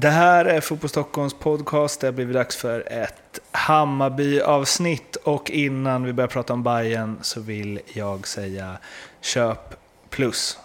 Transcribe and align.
Det 0.00 0.10
här 0.10 0.44
är 0.44 0.60
Fotboll 0.60 0.90
Stockholms 0.90 1.34
podcast. 1.34 2.00
Det 2.00 2.06
har 2.06 2.12
blivit 2.12 2.34
dags 2.34 2.56
för 2.56 2.92
ett 2.92 3.40
Hammarby-avsnitt. 3.52 5.16
Och 5.16 5.50
innan 5.50 6.04
vi 6.04 6.12
börjar 6.12 6.28
prata 6.28 6.52
om 6.52 6.62
Bayern 6.62 7.18
så 7.22 7.40
vill 7.40 7.80
jag 7.86 8.26
säga 8.26 8.78
köp 9.20 9.76
plus. 10.10 10.58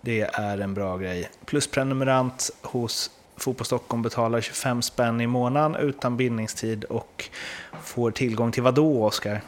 Det 0.00 0.20
är 0.20 0.58
en 0.58 0.74
bra 0.74 0.96
grej. 0.96 1.30
Plusprenumerant 1.46 2.50
hos 2.62 3.10
Fotboll 3.36 3.66
Stockholm 3.66 4.02
betalar 4.02 4.40
25 4.40 4.82
spänn 4.82 5.20
i 5.20 5.26
månaden 5.26 5.76
utan 5.88 6.16
bindningstid 6.16 6.84
och 6.84 7.30
får 7.82 8.10
tillgång 8.10 8.52
till 8.52 8.62
vad 8.62 8.74
då, 8.74 9.04
Oskar? 9.04 9.40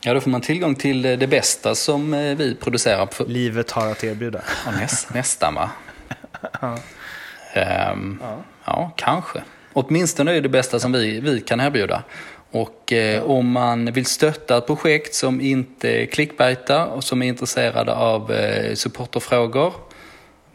Ja, 0.00 0.14
då 0.14 0.20
får 0.20 0.30
man 0.30 0.40
tillgång 0.40 0.74
till 0.74 1.02
det 1.02 1.26
bästa 1.30 1.74
som 1.74 2.14
eh, 2.14 2.36
vi 2.36 2.54
producerar. 2.54 3.28
Livet 3.28 3.70
har 3.70 3.90
att 3.90 4.04
erbjuda. 4.04 4.42
Ja, 4.66 4.70
näst, 4.70 5.14
nästan 5.14 5.54
va? 5.54 5.70
Ja. 6.60 6.78
Ehm, 7.52 8.18
ja. 8.22 8.36
ja, 8.64 8.90
kanske. 8.96 9.42
Åtminstone 9.72 10.36
är 10.36 10.40
det 10.40 10.48
bästa 10.48 10.78
som 10.78 10.92
vi, 10.92 11.20
vi 11.20 11.40
kan 11.40 11.60
erbjuda. 11.60 12.02
Och 12.50 12.92
eh, 12.92 13.22
om 13.22 13.50
man 13.50 13.92
vill 13.92 14.06
stötta 14.06 14.58
ett 14.58 14.66
projekt 14.66 15.14
som 15.14 15.40
inte 15.40 16.06
clickbaitar 16.06 16.86
och 16.86 17.04
som 17.04 17.22
är 17.22 17.26
intresserade 17.26 17.94
av 17.94 18.32
eh, 18.32 18.74
supporterfrågor, 18.74 19.74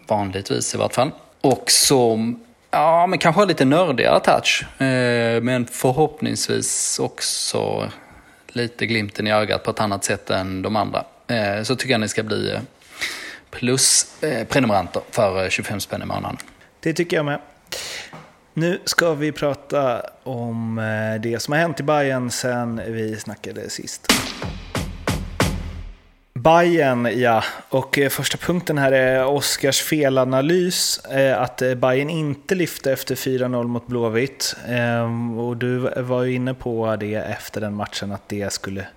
vanligtvis 0.08 0.76
i 0.76 0.78
vart 0.78 0.94
fall, 0.94 1.12
och 1.42 1.72
som 1.72 2.44
ja, 2.72 3.08
men 3.08 3.20
kanske 3.20 3.42
har 3.42 3.46
lite 3.46 3.66
nördigare 3.66 4.20
touch, 4.20 4.82
eh, 4.82 5.42
men 5.42 5.66
förhoppningsvis 5.66 7.00
också 7.00 7.92
lite 8.48 8.86
glimten 8.86 9.28
i 9.28 9.32
ögat 9.32 9.64
på 9.64 9.72
ett 9.72 9.80
annat 9.80 10.04
sätt 10.04 10.30
än 10.30 10.62
de 10.62 10.76
andra, 10.76 11.04
eh, 11.28 11.64
så 11.64 11.76
tycker 11.76 11.92
jag 11.92 12.02
ni 12.02 12.08
ska 12.08 12.24
bli 12.24 12.52
eh, 12.52 12.60
för 15.12 15.44
eh, 15.44 15.50
25 15.50 15.80
spänn 15.80 16.02
i 16.02 16.06
månaden. 16.06 16.38
Det 16.88 16.94
tycker 16.94 17.18
jag 17.18 17.26
med. 17.26 17.40
Nu 18.54 18.80
ska 18.86 19.14
vi 19.14 19.32
prata 19.32 20.02
om 20.24 20.80
eh, 20.80 21.22
det 21.22 21.40
som 21.40 21.52
har 21.52 21.60
hänt 21.60 21.80
i 21.80 21.84
Bayern 21.84 22.32
sen 22.32 22.82
vi 22.88 23.16
snackade 23.16 23.70
sist. 23.70 24.14
Bayern, 26.34 27.20
ja. 27.20 27.44
Och 27.70 27.98
eh, 27.98 28.10
första 28.10 28.38
punkten 28.38 28.78
här 28.78 28.92
är 28.92 29.26
Oskars 29.26 29.82
felanalys. 29.82 31.00
Eh, 31.06 31.42
att 31.42 31.62
Bayern 31.78 32.10
inte 32.10 32.56
lyfte 32.56 32.92
efter 32.92 33.16
4-0 33.16 33.64
mot 33.64 33.88
Blåvitt. 33.88 34.56
Ehm, 34.68 35.40
och 35.40 35.58
du 35.58 35.78
var 35.98 36.24
ju 36.24 36.34
inne 36.34 36.54
på 36.54 36.96
det 36.96 37.16
efter 37.16 37.62
den 37.62 37.74
matchen, 37.74 38.12
att 38.12 38.30
det 38.30 38.54
skulle... 38.54 38.88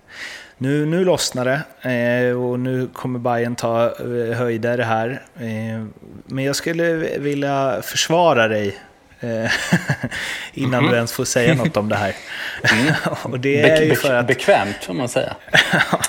Nu, 0.61 0.85
nu 0.85 1.05
lossnar 1.05 1.45
det 1.45 2.33
och 2.33 2.59
nu 2.59 2.87
kommer 2.93 3.19
Bayern 3.19 3.55
ta 3.55 3.93
höjder 4.35 4.77
här. 4.77 5.21
Men 6.25 6.45
jag 6.45 6.55
skulle 6.55 6.93
vilja 7.19 7.81
försvara 7.81 8.47
dig 8.47 8.77
innan 10.53 10.73
mm 10.73 10.85
-hmm. 10.85 10.89
du 10.89 10.95
ens 10.95 11.13
får 11.13 11.25
säga 11.25 11.55
något 11.55 11.77
om 11.77 11.89
det 11.89 11.95
här. 11.95 12.15
Mm. 12.63 12.93
och 13.23 13.39
det 13.39 13.69
är 13.69 13.81
ju 13.81 13.95
för 13.95 14.13
att... 14.13 14.27
Bekvämt 14.27 14.83
får 14.83 14.93
man 14.93 15.09
säga. 15.09 15.35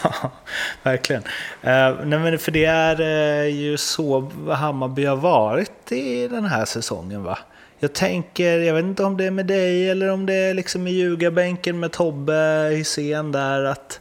Verkligen. 0.83 1.23
Uh, 1.23 2.05
nej 2.05 2.19
men 2.19 2.39
för 2.39 2.53
det 2.53 2.65
är 2.65 3.01
uh, 3.01 3.49
ju 3.49 3.77
så 3.77 4.31
Hammarby 4.49 5.05
har 5.05 5.17
varit 5.17 5.93
i 5.93 6.29
den 6.29 6.45
här 6.45 6.65
säsongen 6.65 7.23
va? 7.23 7.39
Jag 7.79 7.93
tänker, 7.93 8.59
jag 8.59 8.75
vet 8.75 8.85
inte 8.85 9.05
om 9.05 9.17
det 9.17 9.25
är 9.25 9.31
med 9.31 9.47
dig 9.47 9.91
eller 9.91 10.11
om 10.11 10.27
det 10.27 10.35
är 10.35 10.55
liksom 10.55 10.87
i 10.87 10.91
ljugarbänken 10.91 11.81
med 11.81 11.93
Tobbe 11.93 12.69
Hysén 12.73 13.33
där 13.33 13.65
att 13.65 14.01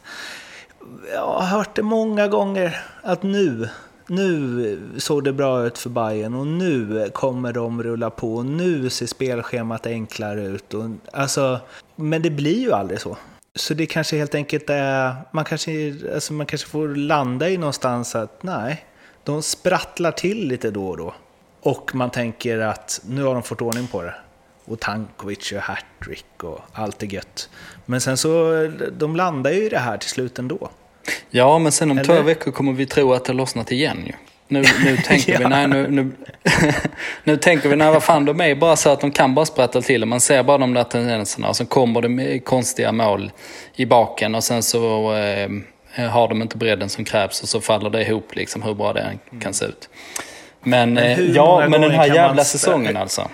jag 1.12 1.26
har 1.26 1.46
hört 1.46 1.76
det 1.76 1.82
många 1.82 2.28
gånger 2.28 2.84
att 3.02 3.22
nu 3.22 3.68
nu 4.06 4.78
såg 4.96 5.24
det 5.24 5.32
bra 5.32 5.66
ut 5.66 5.78
för 5.78 5.90
Bayern 5.90 6.34
och 6.34 6.46
nu 6.46 7.10
kommer 7.14 7.52
de 7.52 7.82
rulla 7.82 8.10
på 8.10 8.34
och 8.34 8.46
nu 8.46 8.90
ser 8.90 9.06
spelschemat 9.06 9.86
enklare 9.86 10.42
ut. 10.42 10.74
Och, 10.74 10.90
alltså, 11.12 11.60
men 11.96 12.22
det 12.22 12.30
blir 12.30 12.60
ju 12.60 12.72
aldrig 12.72 13.00
så. 13.00 13.16
Så 13.54 13.74
det 13.74 13.86
kanske 13.86 14.16
helt 14.16 14.34
enkelt 14.34 14.70
är, 14.70 15.14
man 15.30 15.44
kanske, 15.44 15.94
alltså 16.14 16.32
man 16.32 16.46
kanske 16.46 16.68
får 16.68 16.88
landa 16.88 17.48
i 17.48 17.56
någonstans 17.56 18.14
att 18.14 18.42
nej, 18.42 18.86
de 19.24 19.42
sprattlar 19.42 20.12
till 20.12 20.48
lite 20.48 20.70
då 20.70 20.88
och 20.88 20.96
då. 20.96 21.14
Och 21.62 21.94
man 21.94 22.10
tänker 22.10 22.58
att 22.58 23.00
nu 23.06 23.22
har 23.22 23.34
de 23.34 23.42
fått 23.42 23.62
ordning 23.62 23.86
på 23.86 24.02
det. 24.02 24.14
Och 24.64 24.80
Tankovic 24.80 25.52
och 25.52 25.58
hattrick 25.58 26.44
och 26.44 26.60
allt 26.72 27.02
är 27.02 27.06
gött. 27.06 27.48
Men 27.86 28.00
sen 28.00 28.16
så, 28.16 28.52
de 28.98 29.16
landar 29.16 29.50
ju 29.50 29.64
i 29.64 29.68
det 29.68 29.78
här 29.78 29.98
till 29.98 30.10
slut 30.10 30.38
ändå. 30.38 30.70
Ja, 31.30 31.58
men 31.58 31.72
sen 31.72 31.90
om 31.90 31.98
Eller? 31.98 32.16
två 32.16 32.22
veckor 32.22 32.52
kommer 32.52 32.72
vi 32.72 32.86
tro 32.86 33.12
att 33.12 33.24
det 33.24 33.32
har 33.32 33.36
lossnat 33.36 33.72
igen 33.72 34.02
ju. 34.06 34.12
Nu, 34.48 34.64
nu 34.84 34.96
tänker 35.06 35.32
ja. 35.32 35.38
vi, 35.38 35.44
nej 35.44 35.68
nu, 35.68 35.88
nu, 35.90 36.10
nu 37.24 37.36
tänker 37.36 37.68
vi, 37.68 37.76
nej 37.76 37.92
vad 37.92 38.02
fan 38.02 38.24
de 38.24 38.40
är 38.40 38.54
bara 38.54 38.76
så 38.76 38.90
att 38.90 39.00
de 39.00 39.10
kan 39.10 39.34
bara 39.34 39.46
sprattla 39.46 39.80
till 39.80 40.04
Man 40.04 40.20
ser 40.20 40.42
bara 40.42 40.58
de 40.58 40.74
där 40.74 40.84
tendenserna 40.84 41.48
och 41.48 41.56
sen 41.56 41.66
kommer 41.66 42.00
det 42.00 42.08
med 42.08 42.44
konstiga 42.44 42.92
mål 42.92 43.30
i 43.74 43.86
baken 43.86 44.34
och 44.34 44.44
sen 44.44 44.62
så 44.62 45.14
eh, 45.96 46.10
har 46.10 46.28
de 46.28 46.42
inte 46.42 46.56
bredden 46.56 46.88
som 46.88 47.04
krävs 47.04 47.42
och 47.42 47.48
så 47.48 47.60
faller 47.60 47.90
det 47.90 48.02
ihop 48.02 48.34
liksom 48.34 48.62
hur 48.62 48.74
bra 48.74 48.92
det 48.92 49.18
kan 49.30 49.40
mm. 49.40 49.52
se 49.52 49.64
ut. 49.64 49.88
Men, 50.62 50.94
men 50.94 51.04
eh, 51.04 51.20
ja, 51.20 51.68
men 51.68 51.80
den 51.80 51.90
här 51.90 52.14
jävla 52.14 52.44
säsongen 52.44 52.96
alltså. 52.96 53.28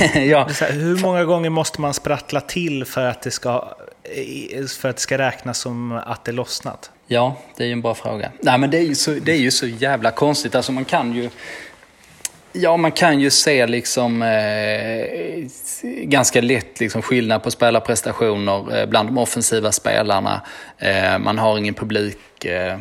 ja. 0.14 0.48
Här, 0.60 0.72
hur 0.72 0.96
många 0.96 1.24
gånger 1.24 1.50
måste 1.50 1.80
man 1.80 1.94
sprattla 1.94 2.40
till 2.40 2.84
för 2.84 3.06
att 3.06 3.22
det 3.22 3.30
ska 3.30 3.76
Eh, 4.02 4.66
för 4.66 4.88
att 4.88 4.96
det 4.96 5.02
ska 5.02 5.18
räknas 5.18 5.58
som 5.58 5.92
att 5.92 6.24
det 6.24 6.32
lossnat? 6.32 6.90
Ja, 7.06 7.36
det 7.56 7.64
är 7.64 7.66
ju 7.66 7.72
en 7.72 7.80
bra 7.80 7.94
fråga. 7.94 8.30
Nej, 8.40 8.58
men 8.58 8.70
det 8.70 8.78
är 8.78 8.82
ju 8.82 8.94
så, 8.94 9.10
det 9.10 9.32
är 9.32 9.36
ju 9.36 9.50
så 9.50 9.66
jävla 9.66 10.10
konstigt. 10.10 10.54
Alltså 10.54 10.72
man 10.72 10.84
kan 10.84 11.12
ju... 11.12 11.30
Ja, 12.52 12.76
man 12.76 12.92
kan 12.92 13.20
ju 13.20 13.30
se 13.30 13.66
liksom 13.66 14.22
eh, 14.22 15.06
ganska 16.02 16.40
lätt 16.40 16.80
liksom 16.80 17.02
skillnad 17.02 17.42
på 17.42 17.50
spelarprestationer 17.50 18.78
eh, 18.78 18.86
bland 18.86 19.08
de 19.08 19.18
offensiva 19.18 19.72
spelarna. 19.72 20.40
Eh, 20.78 21.18
man 21.18 21.38
har 21.38 21.58
ingen 21.58 21.74
publik 21.74 22.44
eh, 22.44 22.78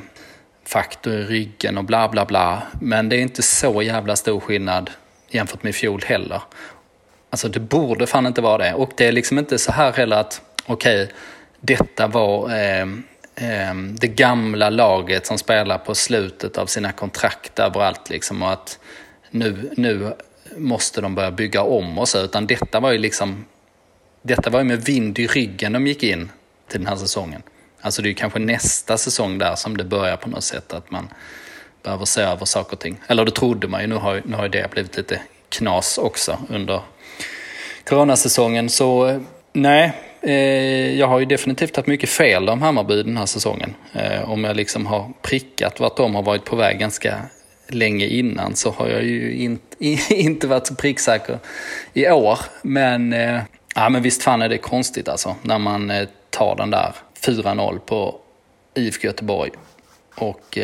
faktor 0.66 1.13
i 1.13 1.24
ryggen 1.24 1.78
och 1.78 1.84
bla 1.84 2.09
bla 2.09 2.25
bla. 2.25 2.63
Men 2.81 3.09
det 3.09 3.16
är 3.16 3.22
inte 3.22 3.41
så 3.41 3.81
jävla 3.81 4.16
stor 4.16 4.40
skillnad 4.40 4.90
jämfört 5.30 5.63
med 5.63 5.69
i 5.69 5.74
fjol 5.74 6.03
heller. 6.06 6.41
Alltså 7.30 7.47
det 7.47 7.59
borde 7.59 8.07
fan 8.07 8.25
inte 8.25 8.41
vara 8.41 8.57
det. 8.57 8.74
Och 8.74 8.91
det 8.97 9.07
är 9.07 9.12
liksom 9.12 9.40
inte 9.40 9.57
så 9.57 9.72
här 9.72 9.91
heller 9.91 10.18
att 10.18 10.41
okej, 10.66 11.03
okay, 11.03 11.16
detta 11.59 12.08
var 12.08 12.50
eh, 12.50 12.81
eh, 13.36 13.75
det 14.00 14.08
gamla 14.08 14.70
laget 14.70 15.28
som 15.28 15.38
spelar 15.38 15.78
på 15.78 15.96
slutet 15.96 16.58
av 16.58 16.66
sina 16.66 16.92
kontrakt 16.92 17.59
överallt 17.59 18.09
liksom 18.09 18.44
och 18.44 18.52
att 18.52 18.80
nu, 19.31 19.72
nu 19.78 20.14
måste 20.58 21.02
de 21.02 21.16
börja 21.16 21.31
bygga 21.31 21.62
om 21.62 22.00
och 22.00 22.09
så, 22.09 22.19
utan 22.19 22.48
detta 22.48 22.80
var 22.80 22.92
ju 22.92 22.98
liksom, 22.98 23.46
detta 24.22 24.50
var 24.50 24.59
ju 24.59 24.66
med 24.66 24.86
vind 24.86 25.19
i 25.19 25.28
ryggen 25.28 25.74
de 25.74 25.88
gick 25.88 26.03
in 26.03 26.31
till 26.68 26.80
den 26.80 26.88
här 26.88 26.96
säsongen. 26.96 27.42
Alltså 27.81 28.02
det 28.02 28.08
är 28.08 28.09
ju 28.09 28.16
kanske 28.16 28.40
nästa 28.40 28.98
säsong 28.98 29.38
där 29.38 29.56
som 29.56 29.78
det 29.78 29.84
börjar 29.84 30.18
på 30.18 30.30
något 30.30 30.44
sätt 30.44 30.74
att 30.74 30.92
man 30.92 31.09
behöver 31.84 32.06
se 32.06 32.22
över 32.22 32.46
saker 32.46 32.74
och 32.74 32.80
ting. 32.80 33.00
Eller 33.08 33.25
det 33.25 33.31
trodde 33.31 33.68
man 33.68 33.81
ju, 33.81 33.88
nu 33.88 33.96
har, 33.96 34.22
nu 34.25 34.36
har 34.36 34.44
ju 34.44 34.50
det 34.50 34.72
blivit 34.72 34.98
lite 34.98 35.22
knas 35.50 35.98
också 35.98 36.38
under 36.50 36.81
coronasäsongen. 37.86 38.69
Så 38.69 39.19
nej, 39.53 39.94
Eh, 40.22 41.00
jag 41.00 41.07
har 41.07 41.19
ju 41.19 41.25
definitivt 41.25 41.75
haft 41.75 41.88
mycket 41.88 42.09
fel 42.09 42.50
om 42.50 42.62
Hammarby 42.62 43.03
den 43.03 43.18
här 43.18 43.25
säsongen. 43.25 43.75
Eh, 43.94 44.31
om 44.31 44.44
jag 44.44 44.56
liksom 44.56 44.85
har 44.85 45.12
prickat 45.22 45.80
vart 45.80 45.97
de 45.97 46.16
har 46.16 46.24
varit 46.24 46.46
på 46.46 46.56
väg 46.56 46.80
ganska 46.80 47.22
länge 47.68 48.06
innan 48.06 48.56
så 48.56 48.72
har 48.72 48.88
jag 48.88 49.03
ju 49.03 49.34
in, 49.34 49.59
inte 50.09 50.47
varit 50.47 50.68
så 50.68 50.75
pricksäker 50.75 51.40
i 51.94 52.09
år. 52.09 52.40
Men, 52.62 53.13
eh, 53.13 53.41
ja, 53.75 53.90
men 53.90 54.02
visst 54.02 54.24
fan 54.24 54.41
är 54.41 54.50
det 54.50 54.57
konstigt 54.57 55.09
alltså 55.09 55.35
när 55.41 55.57
man 55.57 55.91
tar 56.30 56.56
den 56.56 56.69
där 56.69 56.96
4-0 57.22 57.80
på 57.80 58.16
IFK 58.74 59.07
Göteborg. 59.07 59.51
Och 60.16 60.57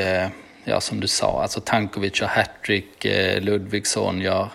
ja, 0.64 0.82
som 0.82 1.00
du 1.00 1.08
sa, 1.08 1.42
alltså 1.42 1.62
Tankovic 1.62 2.22
gör 2.22 2.28
hattrick, 2.28 3.06
Ludvigsson 3.40 4.22
gör 4.22 4.50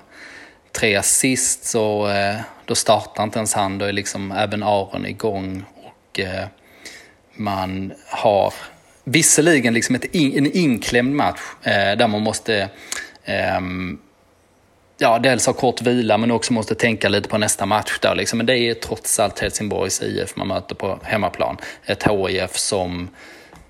tre 0.72 0.96
assist 0.96 1.64
så 1.64 2.08
eh, 2.08 2.40
då 2.64 2.74
startar 2.74 3.22
inte 3.22 3.38
ens 3.38 3.54
han. 3.54 3.78
Då 3.78 3.84
är 3.84 3.92
liksom 3.92 4.32
även 4.32 4.62
Aron 4.62 5.06
igång 5.06 5.64
och 5.84 6.20
eh, 6.20 6.46
man 7.34 7.92
har 8.08 8.54
visserligen 9.04 9.74
liksom 9.74 9.94
ett 9.94 10.04
in, 10.04 10.38
en 10.38 10.56
inklämd 10.56 11.16
match 11.16 11.40
eh, 11.62 11.96
där 11.96 12.08
man 12.08 12.22
måste 12.22 12.68
ehm, 13.24 13.98
ja, 14.98 15.18
dels 15.18 15.46
ha 15.46 15.52
kort 15.52 15.82
vila 15.82 16.18
men 16.18 16.30
också 16.30 16.52
måste 16.52 16.74
tänka 16.74 17.08
lite 17.08 17.28
på 17.28 17.38
nästa 17.38 17.66
match 17.66 17.98
där 18.00 18.14
liksom. 18.14 18.36
Men 18.36 18.46
det 18.46 18.58
är 18.58 18.74
trots 18.74 19.18
allt 19.18 19.38
Helsingborgs 19.38 20.02
IF 20.02 20.36
man 20.36 20.48
möter 20.48 20.74
på 20.74 20.98
hemmaplan. 21.02 21.56
Ett 21.86 22.02
HIF 22.02 22.56
som 22.56 23.08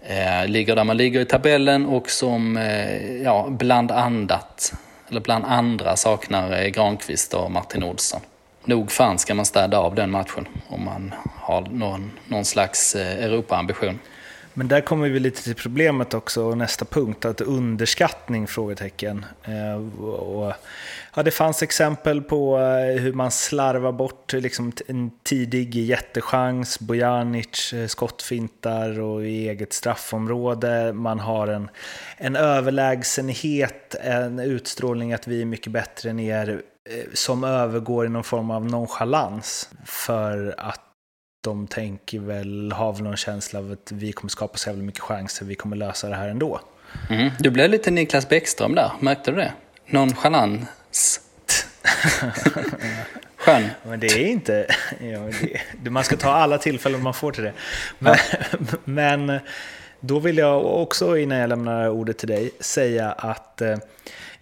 eh, 0.02 0.46
ligger 0.46 0.76
där 0.76 0.84
man 0.84 0.96
ligger 0.96 1.20
i 1.20 1.24
tabellen 1.24 1.86
och 1.86 2.10
som 2.10 2.56
eh, 2.56 3.22
ja, 3.22 3.46
bland 3.50 3.90
annat 3.90 4.72
eller 5.10 5.20
bland 5.20 5.44
andra 5.44 5.96
saknar 5.96 6.62
eh, 6.62 6.68
Granqvist 6.68 7.34
och 7.34 7.50
Martin 7.50 7.82
Olsson. 7.82 8.20
Nog 8.64 8.92
fan 8.92 9.18
ska 9.18 9.34
man 9.34 9.44
städa 9.44 9.78
av 9.78 9.94
den 9.94 10.10
matchen 10.10 10.48
om 10.68 10.84
man 10.84 11.14
har 11.40 11.60
någon, 11.60 12.10
någon 12.26 12.44
slags 12.44 12.94
eh, 12.94 13.24
Europaambition. 13.24 13.88
ambition 13.88 14.10
men 14.54 14.68
där 14.68 14.80
kommer 14.80 15.08
vi 15.08 15.20
lite 15.20 15.42
till 15.42 15.54
problemet 15.54 16.14
också 16.14 16.42
och 16.44 16.58
nästa 16.58 16.84
punkt, 16.84 17.24
att 17.24 17.40
underskattning? 17.40 18.46
frågetecken. 18.46 19.26
Eh, 19.44 20.04
och, 20.04 20.52
ja, 21.14 21.22
det 21.22 21.30
fanns 21.30 21.62
exempel 21.62 22.22
på 22.22 22.58
eh, 22.58 23.02
hur 23.02 23.12
man 23.12 23.30
slarvar 23.30 23.92
bort 23.92 24.32
liksom, 24.32 24.72
en 24.86 25.10
tidig 25.22 25.74
jättechans, 25.74 26.80
Bojanic 26.80 27.72
eh, 27.72 27.86
skottfintar 27.86 29.00
och 29.00 29.26
i 29.26 29.48
eget 29.48 29.72
straffområde. 29.72 30.92
Man 30.92 31.20
har 31.20 31.48
en, 31.48 31.70
en 32.16 32.36
överlägsenhet, 32.36 33.94
en 33.94 34.38
utstrålning 34.38 35.12
att 35.12 35.26
vi 35.26 35.40
är 35.40 35.46
mycket 35.46 35.72
bättre 35.72 36.10
än 36.10 36.20
er 36.20 36.62
som 37.14 37.44
övergår 37.44 38.06
i 38.06 38.08
någon 38.08 38.24
form 38.24 38.50
av 38.50 38.66
nonchalans 38.66 39.70
för 39.84 40.54
att 40.58 40.89
de 41.40 41.66
tänker 41.66 42.18
väl, 42.18 42.72
har 42.72 42.92
väl 42.92 43.02
någon 43.02 43.16
känsla 43.16 43.58
av 43.58 43.72
att 43.72 43.92
vi 43.92 44.12
kommer 44.12 44.30
skapa 44.30 44.58
så 44.58 44.68
jävla 44.68 44.82
mycket 44.82 45.00
chanser, 45.00 45.46
vi 45.46 45.54
kommer 45.54 45.76
lösa 45.76 46.08
det 46.08 46.16
här 46.16 46.28
ändå. 46.28 46.60
Mm. 47.10 47.30
Du 47.38 47.50
blev 47.50 47.70
lite 47.70 47.90
Niklas 47.90 48.28
Bäckström 48.28 48.74
där, 48.74 48.92
märkte 49.00 49.30
du 49.30 49.36
det? 49.36 49.52
Nonchalans. 49.86 51.20
Skön. 53.36 53.68
Men 53.82 54.00
det 54.00 54.06
är 54.06 54.26
inte... 54.26 54.66
Ja, 55.00 55.48
det, 55.82 55.90
man 55.90 56.04
ska 56.04 56.16
ta 56.16 56.30
alla 56.30 56.58
tillfällen 56.58 57.02
man 57.02 57.14
får 57.14 57.32
till 57.32 57.44
det. 57.44 57.52
Men, 57.98 58.16
ja. 58.32 58.58
men 58.84 59.40
då 60.00 60.18
vill 60.18 60.38
jag 60.38 60.66
också, 60.66 61.18
innan 61.18 61.38
jag 61.38 61.48
lämnar 61.48 61.88
ordet 61.88 62.18
till 62.18 62.28
dig, 62.28 62.50
säga 62.60 63.12
att 63.12 63.60
eh, 63.60 63.76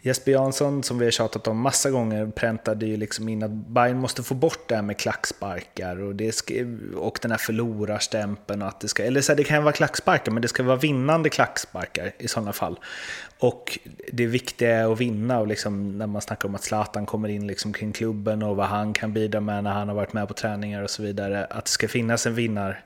Jesper 0.00 0.32
Jansson, 0.32 0.82
som 0.82 0.98
vi 0.98 1.04
har 1.04 1.10
tjatat 1.10 1.48
om 1.48 1.60
massa 1.60 1.90
gånger, 1.90 2.26
präntade 2.26 2.86
ju 2.86 2.96
liksom 2.96 3.28
in 3.28 3.42
att 3.42 3.50
Bayern 3.50 3.98
måste 3.98 4.22
få 4.22 4.34
bort 4.34 4.68
det 4.68 4.74
här 4.74 4.82
med 4.82 4.96
klacksparkar 4.96 6.02
och, 6.02 6.14
det 6.14 6.32
ska, 6.32 6.54
och 6.96 7.18
den 7.22 7.30
här 7.30 7.38
förlorarstämpeln. 7.38 8.62
Och 8.62 8.68
att 8.68 8.80
det, 8.80 8.88
ska, 8.88 9.02
eller 9.02 9.20
så 9.20 9.32
här, 9.32 9.36
det 9.36 9.44
kan 9.44 9.62
vara 9.62 9.72
klacksparkar, 9.72 10.32
men 10.32 10.42
det 10.42 10.48
ska 10.48 10.62
vara 10.62 10.76
vinnande 10.76 11.28
klacksparkar 11.28 12.12
i 12.18 12.28
sådana 12.28 12.52
fall. 12.52 12.78
Och 13.38 13.78
det 14.12 14.26
viktiga 14.26 14.76
är 14.76 14.92
att 14.92 15.00
vinna 15.00 15.38
och 15.40 15.46
liksom, 15.46 15.98
när 15.98 16.06
man 16.06 16.22
snackar 16.22 16.48
om 16.48 16.54
att 16.54 16.64
Zlatan 16.64 17.06
kommer 17.06 17.28
in 17.28 17.46
liksom 17.46 17.72
kring 17.72 17.92
klubben 17.92 18.42
och 18.42 18.56
vad 18.56 18.66
han 18.66 18.92
kan 18.92 19.12
bidra 19.12 19.40
med 19.40 19.64
när 19.64 19.72
han 19.72 19.88
har 19.88 19.94
varit 19.94 20.12
med 20.12 20.28
på 20.28 20.34
träningar 20.34 20.82
och 20.82 20.90
så 20.90 21.02
vidare. 21.02 21.44
Att 21.44 21.64
det 21.64 21.70
ska 21.70 21.88
finnas 21.88 22.26
en 22.26 22.34
vinnare 22.34 22.76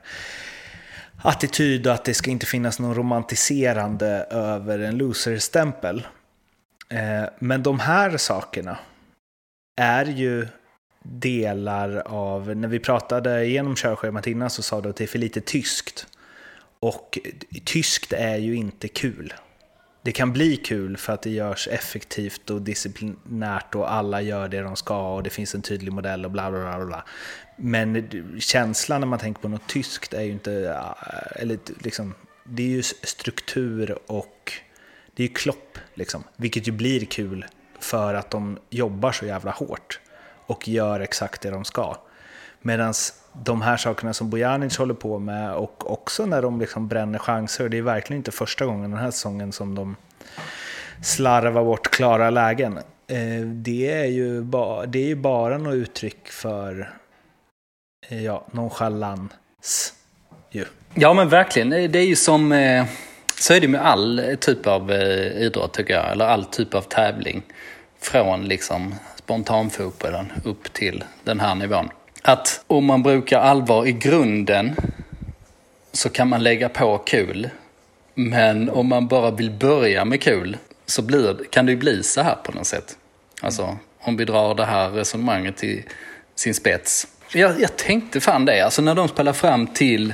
attityd 1.17 1.87
och 1.87 1.93
att 1.93 2.05
det 2.05 2.13
ska 2.13 2.31
inte 2.31 2.45
finnas 2.45 2.79
någon 2.79 2.95
romantiserande 2.95 4.07
över 4.29 4.79
en 4.79 4.97
loser-stämpel. 4.97 6.05
Eh, 6.93 7.29
men 7.39 7.63
de 7.63 7.79
här 7.79 8.17
sakerna 8.17 8.77
är 9.81 10.05
ju 10.05 10.47
delar 11.03 11.97
av, 12.05 12.55
när 12.55 12.67
vi 12.67 12.79
pratade 12.79 13.45
igenom 13.45 13.75
körschemat 13.75 14.27
innan 14.27 14.49
så 14.49 14.63
sa 14.63 14.81
du 14.81 14.89
att 14.89 14.95
det 14.95 15.03
är 15.03 15.07
för 15.07 15.19
lite 15.19 15.41
tyskt. 15.41 16.07
Och 16.79 17.19
tyskt 17.65 18.13
är 18.13 18.37
ju 18.37 18.55
inte 18.55 18.87
kul. 18.87 19.33
Det 20.01 20.11
kan 20.11 20.33
bli 20.33 20.55
kul 20.55 20.97
för 20.97 21.13
att 21.13 21.21
det 21.21 21.29
görs 21.29 21.67
effektivt 21.67 22.49
och 22.49 22.61
disciplinärt 22.61 23.75
och 23.75 23.93
alla 23.93 24.21
gör 24.21 24.47
det 24.47 24.61
de 24.61 24.75
ska 24.75 25.15
och 25.15 25.23
det 25.23 25.29
finns 25.29 25.55
en 25.55 25.61
tydlig 25.61 25.93
modell 25.93 26.25
och 26.25 26.31
bla 26.31 26.51
bla 26.51 26.77
bla. 26.77 26.85
bla. 26.85 27.03
Men 27.57 28.09
känslan 28.39 29.01
när 29.01 29.07
man 29.07 29.19
tänker 29.19 29.41
på 29.41 29.47
något 29.47 29.67
tyskt 29.67 30.13
är 30.13 30.21
ju 30.21 30.31
inte, 30.31 30.53
eh, 30.53 31.41
eller 31.41 31.57
liksom, 31.83 32.13
det 32.43 32.63
är 32.63 32.67
ju 32.67 32.83
struktur 32.83 33.97
och 34.07 34.53
det 35.15 35.23
är 35.23 35.27
ju 35.27 35.33
klopp, 35.33 35.77
liksom, 35.93 36.23
vilket 36.35 36.67
ju 36.67 36.71
blir 36.71 37.05
kul 37.05 37.45
för 37.79 38.13
att 38.13 38.29
de 38.29 38.59
jobbar 38.69 39.11
så 39.11 39.25
jävla 39.25 39.51
hårt 39.51 39.99
och 40.45 40.67
gör 40.67 40.99
exakt 40.99 41.41
det 41.41 41.49
de 41.49 41.65
ska. 41.65 41.97
Medan 42.61 42.93
de 43.33 43.61
här 43.61 43.77
sakerna 43.77 44.13
som 44.13 44.29
Bojanic 44.29 44.77
håller 44.77 44.93
på 44.93 45.19
med 45.19 45.53
och 45.53 45.91
också 45.91 46.25
när 46.25 46.41
de 46.41 46.59
liksom 46.59 46.87
bränner 46.87 47.19
chanser, 47.19 47.69
det 47.69 47.77
är 47.77 47.81
verkligen 47.81 48.17
inte 48.17 48.31
första 48.31 48.65
gången 48.65 48.91
den 48.91 48.99
här 48.99 49.11
säsongen 49.11 49.51
som 49.51 49.75
de 49.75 49.95
slarvar 51.03 51.63
bort 51.63 51.91
klara 51.91 52.29
lägen. 52.29 52.77
Eh, 53.07 53.45
det 53.45 53.91
är 53.91 54.05
ju 54.05 54.41
bara, 54.41 54.85
det 54.85 54.99
är 54.99 55.07
ju 55.07 55.15
bara 55.15 55.57
något 55.57 55.73
uttryck 55.73 56.27
för 56.27 56.93
eh, 58.09 58.23
ja, 58.23 58.47
nonchalans. 58.51 59.93
Ju. 60.51 60.65
Ja 60.93 61.13
men 61.13 61.29
verkligen, 61.29 61.69
det 61.69 61.99
är 61.99 62.05
ju 62.05 62.15
som 62.15 62.51
eh, 62.51 62.85
så 63.39 63.53
är 63.53 63.61
det 63.61 63.67
med 63.67 63.85
all 63.85 64.37
typ 64.39 64.67
av 64.67 64.91
eh, 64.91 65.41
idrott 65.41 65.73
tycker 65.73 65.93
jag, 65.93 66.11
eller 66.11 66.25
all 66.25 66.45
typ 66.45 66.73
av 66.73 66.81
tävling. 66.81 67.41
Från 67.99 68.47
liksom 68.47 68.95
spontanfotbollen 69.15 70.31
upp 70.45 70.73
till 70.73 71.03
den 71.23 71.39
här 71.39 71.55
nivån. 71.55 71.89
Att 72.21 72.63
om 72.67 72.85
man 72.85 73.03
brukar 73.03 73.39
allvar 73.39 73.87
i 73.87 73.91
grunden 73.91 74.75
så 75.91 76.09
kan 76.09 76.27
man 76.27 76.43
lägga 76.43 76.69
på 76.69 76.97
kul. 76.97 77.49
Men 78.13 78.69
om 78.69 78.87
man 78.87 79.07
bara 79.07 79.31
vill 79.31 79.51
börja 79.51 80.05
med 80.05 80.21
kul 80.21 80.57
så 80.85 81.01
blir, 81.01 81.37
kan 81.49 81.65
det 81.65 81.71
ju 81.71 81.77
bli 81.77 82.03
så 82.03 82.21
här 82.21 82.35
på 82.35 82.51
något 82.51 82.67
sätt. 82.67 82.97
Alltså 83.41 83.77
om 83.99 84.17
vi 84.17 84.25
drar 84.25 84.55
det 84.55 84.65
här 84.65 84.89
resonemanget 84.89 85.57
till 85.57 85.83
sin 86.35 86.53
spets. 86.53 87.07
Jag, 87.33 87.61
jag 87.61 87.77
tänkte 87.77 88.21
fan 88.21 88.45
det, 88.45 88.61
alltså 88.61 88.81
när 88.81 88.95
de 88.95 89.07
spelar 89.07 89.33
fram 89.33 89.67
till 89.67 90.13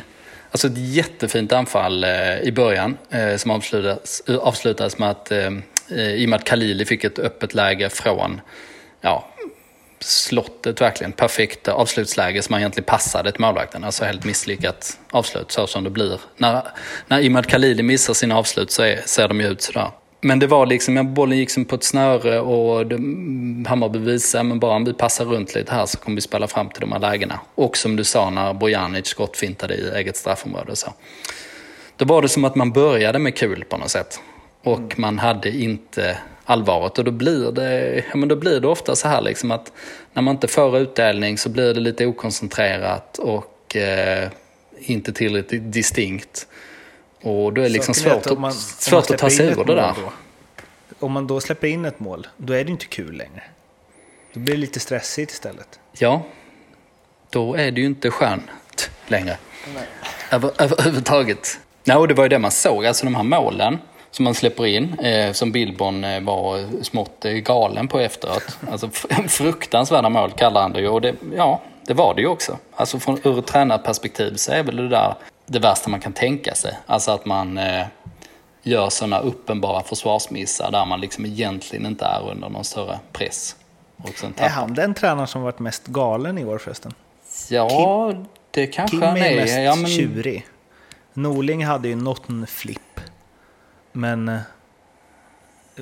Alltså 0.52 0.68
ett 0.68 0.78
jättefint 0.78 1.52
anfall 1.52 2.04
eh, 2.04 2.40
i 2.40 2.52
början 2.52 2.98
eh, 3.10 3.36
som 3.36 3.52
avslutades, 3.52 4.22
avslutades 4.42 4.98
med 4.98 5.10
att 5.10 5.32
eh, 5.32 5.50
i 5.98 6.26
och 6.26 6.30
med 6.30 6.38
att 6.40 6.46
Khalili 6.46 6.86
fick 6.86 7.04
ett 7.04 7.20
öppet 7.20 7.54
läge 7.54 7.90
från 7.90 8.42
ja, 9.02 9.28
slottet 10.00 10.82
verkligen. 10.82 11.12
Perfekt 11.12 11.68
avslutsläge 11.68 12.42
som 12.42 12.56
egentligen 12.56 12.86
passade 12.86 13.32
till 13.32 13.42
målvakten. 13.42 13.84
Alltså 13.84 14.06
helt 14.06 14.26
misslyckat 14.26 15.00
avslut 15.12 15.52
så 15.52 15.68
som 15.68 15.84
det 15.84 15.90
blir. 15.90 16.20
När, 16.38 16.64
när 17.08 17.20
Imad 17.20 17.48
Khalili 17.48 17.84
missar 17.84 18.14
sina 18.14 18.38
avslut 18.38 18.72
så 18.72 18.84
är, 18.84 19.02
ser 19.06 19.28
de 19.28 19.42
ju 19.42 19.48
ut 19.48 19.62
sådär. 19.62 19.92
Men 20.22 20.40
det 20.40 20.48
var 20.48 20.66
liksom, 20.66 21.14
bollen 21.14 21.38
gick 21.38 21.50
som 21.50 21.66
på 21.66 21.76
ett 21.76 21.84
snöre 21.84 22.40
och 22.40 22.92
Hammarby 23.68 24.00
visade, 24.00 24.44
men 24.44 24.60
bara 24.60 24.76
om 24.76 24.86
vi 24.86 24.94
passar 24.94 25.26
runt 25.26 25.56
lite 25.56 25.74
här 25.74 25.86
så 25.86 25.98
kommer 25.98 26.16
vi 26.16 26.22
spela 26.22 26.48
fram 26.48 26.70
till 26.70 26.82
de 26.82 26.92
här 26.92 27.00
lägena. 27.00 27.40
Och 27.56 27.78
som 27.78 27.96
du 27.96 28.04
sa 28.04 28.30
när 28.30 28.54
Bojanic 28.54 29.08
skottfintade 29.08 29.76
i 29.76 29.90
eget 29.96 30.18
straffområde. 30.18 30.76
Så. 30.76 30.94
Då 31.98 32.06
var 32.06 32.22
det 32.22 32.30
som 32.30 32.46
att 32.46 32.56
man 32.56 32.72
började 32.72 33.20
med 33.20 33.36
kul 33.36 33.64
på 33.70 33.78
något 33.78 33.90
sätt. 33.90 34.20
Och 34.64 34.78
mm. 34.78 34.92
man 34.98 35.20
hade 35.20 35.50
inte 35.50 36.18
allvaret. 36.46 36.98
Och 36.98 37.04
då 37.04 37.12
blir, 37.12 37.52
det, 37.52 38.04
ja, 38.12 38.18
men 38.18 38.30
då 38.30 38.36
blir 38.36 38.60
det 38.60 38.68
ofta 38.68 38.96
så 38.96 39.08
här 39.08 39.22
liksom 39.22 39.52
att 39.52 39.72
när 40.14 40.22
man 40.22 40.36
inte 40.36 40.48
får 40.48 40.78
utdelning 40.78 41.38
så 41.38 41.50
blir 41.50 41.74
det 41.74 41.80
lite 41.80 42.06
okoncentrerat 42.06 43.18
och 43.18 43.76
eh, 43.76 44.30
inte 44.80 45.14
tillräckligt 45.14 45.74
distinkt. 45.74 46.48
Och 47.22 47.54
då 47.54 47.62
är 47.62 47.66
det 47.66 47.70
liksom 47.70 47.94
svårt, 47.94 48.26
att, 48.28 48.40
man, 48.40 48.54
svårt 48.54 49.12
att 49.12 49.18
ta 49.18 49.30
sig 49.30 49.46
ur 49.46 49.64
det 49.64 49.76
där. 49.76 49.94
Då, 49.96 50.12
om 51.06 51.12
man 51.12 51.28
då 51.28 51.42
släpper 51.42 51.68
in 51.68 51.86
ett 51.86 52.00
mål, 52.00 52.28
då 52.38 52.54
är 52.54 52.64
det 52.64 52.72
inte 52.72 52.86
kul 52.86 53.16
längre. 53.18 53.44
Då 54.34 54.40
blir 54.40 54.54
det 54.54 54.60
lite 54.60 54.80
stressigt 54.80 55.32
istället. 55.32 55.80
Ja, 55.98 56.22
då 57.30 57.56
är 57.56 57.72
det 57.72 57.82
ju 57.82 57.88
inte 57.88 58.12
skönt 58.12 58.90
längre. 59.08 59.38
Över, 60.32 60.52
överhuvudtaget. 60.58 61.60
Nej, 61.84 62.08
det 62.08 62.14
var 62.14 62.24
ju 62.24 62.30
det 62.30 62.40
man 62.40 62.52
såg, 62.52 62.86
alltså 62.86 63.06
de 63.06 63.16
här 63.16 63.24
målen 63.24 63.78
som 64.12 64.24
man 64.24 64.34
släpper 64.34 64.66
in, 64.66 65.00
eh, 65.00 65.32
som 65.32 65.52
Billborn 65.52 66.04
eh, 66.04 66.22
var 66.22 66.84
smått 66.84 67.26
eh, 67.26 67.32
galen 67.32 67.88
på 67.88 68.00
efteråt. 68.00 68.58
Alltså 68.72 68.90
fruktansvärda 69.28 70.10
mål 70.10 70.32
kallar 70.32 70.62
han 70.62 70.74
det 70.74 70.80
ju 70.80 70.88
och 70.88 71.02
det, 71.02 71.16
ja, 71.36 71.62
det 71.86 71.94
var 71.94 72.16
det 72.16 72.22
ju 72.22 72.28
också. 72.28 72.58
Alltså 72.76 73.00
från, 73.00 73.20
ur 73.24 73.40
ett 73.40 73.48
tränarperspektiv 73.48 74.36
så 74.36 74.52
är 74.52 74.64
väl 74.64 74.76
det 74.76 74.90
där 74.90 75.16
det 75.50 75.60
värsta 75.60 75.90
man 75.90 76.00
kan 76.00 76.14
tänka 76.14 76.56
sig. 76.56 76.78
Alltså 76.86 77.12
att 77.12 77.26
man 77.26 77.58
eh, 77.58 77.86
gör 78.64 78.90
sådana 78.90 79.20
uppenbara 79.20 79.84
försvarsmissar 79.84 80.72
där 80.72 80.86
man 80.86 81.02
liksom 81.02 81.26
egentligen 81.26 81.86
inte 81.86 82.06
är 82.06 82.32
under 82.32 82.50
någon 82.50 82.64
större 82.64 83.00
press. 83.12 83.56
är 84.38 84.50
han 84.50 84.74
den 84.74 84.94
tränaren 84.94 85.28
som 85.28 85.42
varit 85.42 85.60
mest 85.60 85.88
galen 85.88 86.38
i 86.38 86.46
år 86.46 86.58
förresten? 86.58 86.94
Ja, 87.50 87.70
Kim, 88.12 88.26
det 88.52 88.68
kanske 88.68 88.98
Kim 88.98 89.08
han 89.08 89.18
är. 89.18 89.32
är 89.32 89.36
mest 89.36 89.58
ja, 89.58 89.76
men... 89.76 89.88
tjurig. 89.88 90.46
Norling 91.14 91.66
hade 91.66 91.88
ju 91.88 91.96
något 91.96 92.28
flipp. 92.48 93.00
Men 93.92 94.30
eh, 94.30 94.40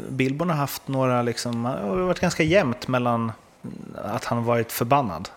Billborn 0.10 0.50
har 0.50 0.58
haft 0.58 0.88
några, 0.88 1.22
liksom, 1.22 1.64
det 1.64 1.70
har 1.70 1.96
varit 1.96 2.20
ganska 2.20 2.44
jämnt 2.44 2.88
mellan 2.88 3.32
att 3.96 4.26
han 4.26 4.44
varit 4.44 4.72
förbannad. 4.72 5.30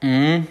Mm. 0.00 0.42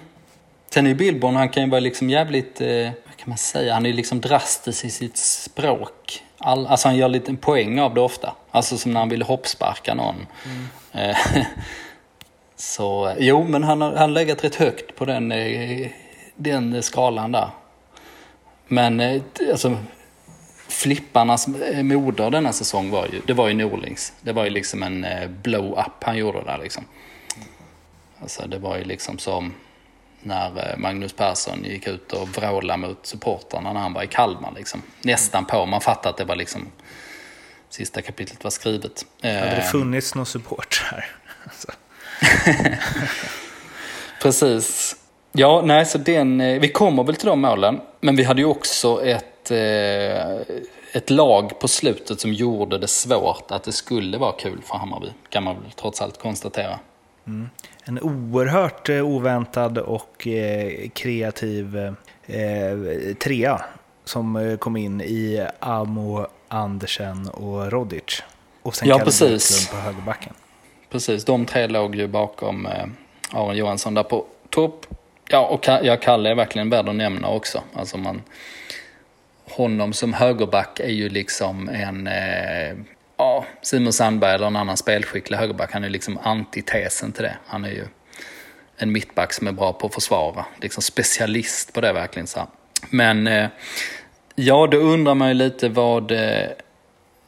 Sen 0.69 0.85
är 0.85 0.89
ju 0.89 0.95
Billborn, 0.95 1.35
han 1.35 1.49
kan 1.49 1.63
ju 1.63 1.69
vara 1.69 1.79
liksom 1.79 2.09
jävligt, 2.09 2.61
eh, 2.61 2.89
vad 3.17 3.21
kan 3.21 3.29
man 3.29 3.37
säga, 3.37 3.73
han 3.73 3.85
är 3.85 3.93
liksom 3.93 4.21
drastisk 4.21 4.85
i 4.85 4.89
sitt 4.89 5.17
språk. 5.17 6.23
All, 6.37 6.67
alltså 6.67 6.87
han 6.87 6.97
gör 6.97 7.09
lite 7.09 7.31
en 7.31 7.37
poäng 7.37 7.79
av 7.79 7.93
det 7.93 8.01
ofta. 8.01 8.35
Alltså 8.51 8.77
som 8.77 8.93
när 8.93 8.99
han 8.99 9.09
vill 9.09 9.21
hoppsparka 9.21 9.93
någon. 9.93 10.27
Mm. 10.45 11.09
Eh, 11.09 11.17
så 12.55 13.15
jo, 13.19 13.43
men 13.43 13.63
han 13.63 13.81
har, 13.81 13.95
han 13.95 14.13
legat 14.13 14.43
rätt 14.43 14.55
högt 14.55 14.95
på 14.95 15.05
den, 15.05 15.31
eh, 15.31 15.89
den 16.35 16.83
skalan 16.83 17.31
där. 17.31 17.49
Men 18.67 18.99
eh, 18.99 19.21
alltså, 19.51 19.77
flipparnas 20.67 21.47
moder 21.83 22.29
denna 22.29 22.53
säsong 22.53 22.89
var 22.89 23.07
ju, 23.07 23.21
det 23.27 23.33
var 23.33 23.47
ju 23.47 23.53
Norlings. 23.53 24.13
Det 24.21 24.31
var 24.31 24.43
ju 24.43 24.49
liksom 24.49 24.83
en 24.83 25.05
blow-up 25.43 26.03
han 26.03 26.17
gjorde 26.17 26.43
där 26.43 26.57
liksom. 26.57 26.85
Alltså 28.21 28.47
det 28.47 28.59
var 28.59 28.77
ju 28.77 28.83
liksom 28.83 29.17
som 29.17 29.53
när 30.21 30.69
eh, 30.71 30.77
Magnus 30.77 31.13
Persson 31.13 31.63
gick 31.63 31.87
ut 31.87 32.13
och 32.13 32.29
vrålade 32.29 32.77
mot 32.77 33.05
supportrarna 33.05 33.73
när 33.73 33.79
han 33.79 33.93
var 33.93 34.03
i 34.03 34.07
Kalmar. 34.07 34.53
Liksom. 34.55 34.81
Nästan 35.01 35.45
på, 35.45 35.65
man 35.65 35.81
fattade 35.81 36.09
att 36.09 36.17
det 36.17 36.25
var 36.25 36.35
liksom 36.35 36.67
sista 37.69 38.01
kapitlet 38.01 38.43
var 38.43 38.51
skrivet. 38.51 39.05
Hade 39.21 39.55
det 39.55 39.67
funnits 39.71 40.15
någon 40.15 40.25
support 40.25 40.83
här? 40.91 41.05
Alltså. 41.43 41.71
Precis. 44.21 44.95
Ja, 45.31 45.61
nej, 45.65 45.85
så 45.85 45.97
den, 45.97 46.41
eh, 46.41 46.59
vi 46.59 46.69
kommer 46.69 47.03
väl 47.03 47.15
till 47.15 47.27
de 47.27 47.41
målen, 47.41 47.79
men 47.99 48.15
vi 48.15 48.23
hade 48.23 48.41
ju 48.41 48.47
också 48.47 49.05
ett, 49.05 49.51
eh, 49.51 50.31
ett 50.93 51.09
lag 51.09 51.59
på 51.59 51.67
slutet 51.67 52.19
som 52.19 52.33
gjorde 52.33 52.77
det 52.77 52.87
svårt 52.87 53.51
att 53.51 53.63
det 53.63 53.71
skulle 53.71 54.17
vara 54.17 54.31
kul 54.31 54.61
för 54.63 54.77
Hammarby, 54.77 55.07
kan 55.29 55.43
man 55.43 55.61
väl 55.61 55.71
trots 55.71 56.01
allt 56.01 56.19
konstatera. 56.19 56.79
Mm. 57.27 57.49
En 57.87 57.99
oerhört 58.01 58.89
eh, 58.89 59.05
oväntad 59.05 59.77
och 59.77 60.27
kreativ 60.93 61.95
trea 63.19 63.61
som 64.03 64.57
kom 64.59 64.77
in 64.77 65.01
i 65.01 65.47
Amo, 65.59 66.27
Andersen 66.47 67.29
och 67.29 67.71
Rodic. 67.71 68.23
Och 68.61 68.75
sen 68.75 68.87
ja, 68.87 68.99
precis. 68.99 69.69
på 69.69 69.75
högerbacken. 69.75 70.33
Precis, 70.89 71.25
de 71.25 71.45
tre 71.45 71.67
låg 71.67 71.95
ju 71.95 72.07
bakom 72.07 72.67
Aron 73.33 73.57
Johansson 73.57 73.93
där 73.93 74.03
på 74.03 74.25
topp. 74.49 74.85
Ja, 75.29 75.47
och 75.47 75.67
ja, 75.67 75.97
Kalle 75.97 76.29
är 76.29 76.35
verkligen 76.35 76.69
värd 76.69 76.89
att 76.89 76.95
nämna 76.95 77.29
också. 77.29 77.63
Alltså 77.73 77.97
man, 77.97 78.21
honom 79.45 79.93
som 79.93 80.13
högerback 80.13 80.79
är 80.79 80.89
ju 80.89 81.09
liksom 81.09 81.69
en, 81.69 82.07
eh, 82.07 82.77
ja, 83.17 83.45
Simon 83.61 83.93
Sandberg 83.93 84.33
eller 84.33 84.47
en 84.47 84.55
annan 84.55 84.77
spelskicklig 84.77 85.37
högerback. 85.37 85.73
Han 85.73 85.83
är 85.83 85.89
liksom 85.89 86.19
antitesen 86.23 87.11
till 87.11 87.23
det. 87.23 87.37
Han 87.45 87.65
är 87.65 87.69
ju 87.69 87.85
en 88.77 88.91
mittback 88.91 89.33
som 89.33 89.47
är 89.47 89.51
bra 89.51 89.73
på 89.73 89.87
att 89.87 89.93
försvara. 89.93 90.45
Liksom 90.61 90.83
specialist 90.83 91.73
på 91.73 91.81
det 91.81 91.93
verkligen. 91.93 92.27
Så. 92.27 92.47
Men 92.89 93.27
eh, 93.27 93.47
ja, 94.35 94.67
då 94.67 94.77
undrar 94.77 95.15
man 95.15 95.27
ju 95.27 95.33
lite 95.33 95.69
vad 95.69 96.11
eh, 96.11 96.41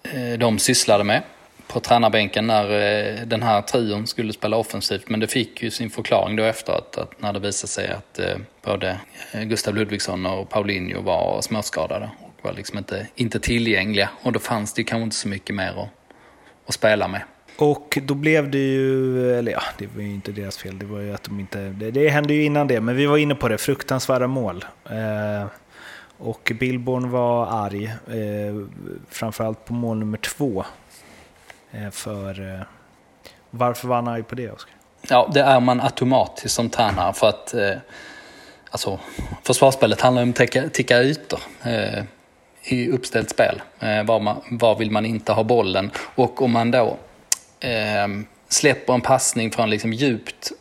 eh 0.03 0.37
de 0.37 0.59
sysslade 0.59 1.03
med 1.03 1.21
på 1.67 1.79
tränarbänken 1.79 2.47
när 2.47 2.63
eh, 2.63 3.25
den 3.25 3.43
här 3.43 3.61
trion 3.61 4.07
skulle 4.07 4.33
spela 4.33 4.57
offensivt. 4.57 5.09
Men 5.09 5.19
det 5.19 5.27
fick 5.27 5.63
ju 5.63 5.71
sin 5.71 5.89
förklaring 5.89 6.35
då 6.35 6.43
efter 6.43 6.73
att, 6.73 6.97
att 6.97 7.21
när 7.21 7.33
det 7.33 7.39
visade 7.39 7.71
sig 7.71 7.87
att 7.87 8.19
eh, 8.19 8.37
både 8.61 8.99
eh, 9.31 9.43
Gustav 9.43 9.75
Ludvigsson 9.75 10.25
och 10.25 10.49
Paulinho 10.49 11.01
var 11.01 11.41
småskadade 11.41 12.09
var 12.41 12.53
liksom 12.53 12.77
inte, 12.77 13.07
inte 13.15 13.39
tillgängliga. 13.39 14.09
Och 14.23 14.31
då 14.31 14.39
fanns 14.39 14.73
det 14.73 14.81
ju 14.81 14.85
kanske 14.85 15.03
inte 15.03 15.15
så 15.15 15.27
mycket 15.27 15.55
mer 15.55 15.69
att, 15.69 15.89
att 16.67 16.73
spela 16.73 17.07
med. 17.07 17.21
Och 17.57 17.97
då 18.03 18.13
blev 18.13 18.51
det 18.51 18.57
ju, 18.57 19.33
eller 19.37 19.51
ja, 19.51 19.61
det 19.77 19.87
var 19.95 20.01
ju 20.01 20.13
inte 20.13 20.31
deras 20.31 20.57
fel, 20.57 20.79
det 20.79 20.85
var 20.85 20.99
ju 20.99 21.13
att 21.13 21.23
de 21.23 21.39
inte, 21.39 21.59
det, 21.59 21.91
det 21.91 22.09
hände 22.09 22.33
ju 22.33 22.43
innan 22.43 22.67
det, 22.67 22.81
men 22.81 22.95
vi 22.95 23.05
var 23.05 23.17
inne 23.17 23.35
på 23.35 23.47
det, 23.47 23.57
fruktansvärda 23.57 24.27
mål. 24.27 24.65
Eh, 24.89 25.47
och 26.17 26.51
Billborn 26.59 27.09
var 27.09 27.65
arg, 27.65 27.85
eh, 27.85 28.67
framförallt 29.09 29.65
på 29.65 29.73
mål 29.73 29.97
nummer 29.97 30.17
två 30.17 30.65
Eh, 31.71 31.89
för 31.89 32.53
eh, 32.53 32.61
varför 33.49 33.87
var 33.87 33.95
han 33.95 34.07
arg 34.07 34.23
på 34.23 34.35
det, 34.35 34.51
Oskar? 34.51 34.75
Ja, 35.09 35.29
det 35.33 35.41
är 35.41 35.59
man 35.59 35.81
automatiskt 35.81 36.55
som 36.55 36.69
tränare 36.69 37.13
för 37.13 37.29
att 37.29 37.53
eh, 37.53 37.77
alltså, 38.69 38.99
försvarsspelet 39.43 40.01
handlar 40.01 40.23
om 40.23 40.29
att 40.29 40.35
täcka, 40.35 40.69
ticka 40.69 41.01
ytor 41.03 41.39
eh, 41.63 42.03
i 42.63 42.89
uppställt 42.89 43.29
spel. 43.29 43.61
Eh, 43.79 44.03
var, 44.03 44.19
man, 44.19 44.41
var 44.51 44.75
vill 44.75 44.91
man 44.91 45.05
inte 45.05 45.31
ha 45.31 45.43
bollen? 45.43 45.91
Och 46.15 46.41
om 46.41 46.51
man 46.51 46.71
då 46.71 46.97
eh, 47.59 48.07
släpper 48.49 48.93
en 48.93 49.01
passning 49.01 49.51
från 49.51 49.69
liksom 49.69 49.93
djupt 49.93 50.51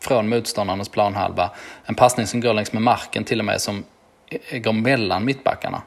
från 0.00 0.28
motståndarnas 0.28 0.88
planhalva, 0.88 1.50
en 1.84 1.94
passning 1.94 2.26
som 2.26 2.40
går 2.40 2.54
längs 2.54 2.72
med 2.72 2.82
marken 2.82 3.24
till 3.24 3.38
och 3.38 3.44
med 3.44 3.60
som 3.60 3.84
eh, 4.28 4.58
går 4.58 4.72
mellan 4.72 5.24
mittbackarna 5.24 5.82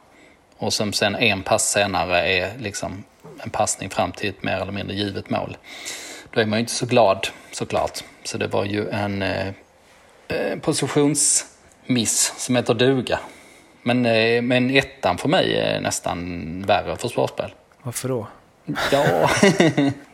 och 0.57 0.73
som 0.73 0.93
sen 0.93 1.15
en 1.15 1.43
pass 1.43 1.71
senare 1.71 2.19
är 2.19 2.57
liksom 2.57 3.03
en 3.43 3.49
passning 3.49 3.89
fram 3.89 4.11
till 4.11 4.29
ett 4.29 4.43
mer 4.43 4.57
eller 4.57 4.71
mindre 4.71 4.95
givet 4.95 5.29
mål. 5.29 5.57
Då 6.31 6.41
är 6.41 6.45
man 6.45 6.59
ju 6.59 6.61
inte 6.61 6.73
så 6.73 6.85
glad 6.85 7.27
såklart. 7.51 8.03
Så 8.23 8.37
det 8.37 8.47
var 8.47 8.65
ju 8.65 8.89
en 8.89 9.21
eh, 9.21 9.47
eh 10.27 10.59
positionsmiss 10.61 12.33
som 12.37 12.55
heter 12.55 12.73
duga. 12.73 13.19
Men, 13.87 14.05
eh, 14.05 14.41
men 14.41 14.75
ettan 14.75 15.17
för 15.17 15.29
mig 15.29 15.57
är 15.57 15.81
nästan 15.81 16.61
värre 16.67 16.95
försvarsspel. 16.95 17.53
Varför 17.83 18.09
då? 18.09 18.27
Ja, 18.91 19.29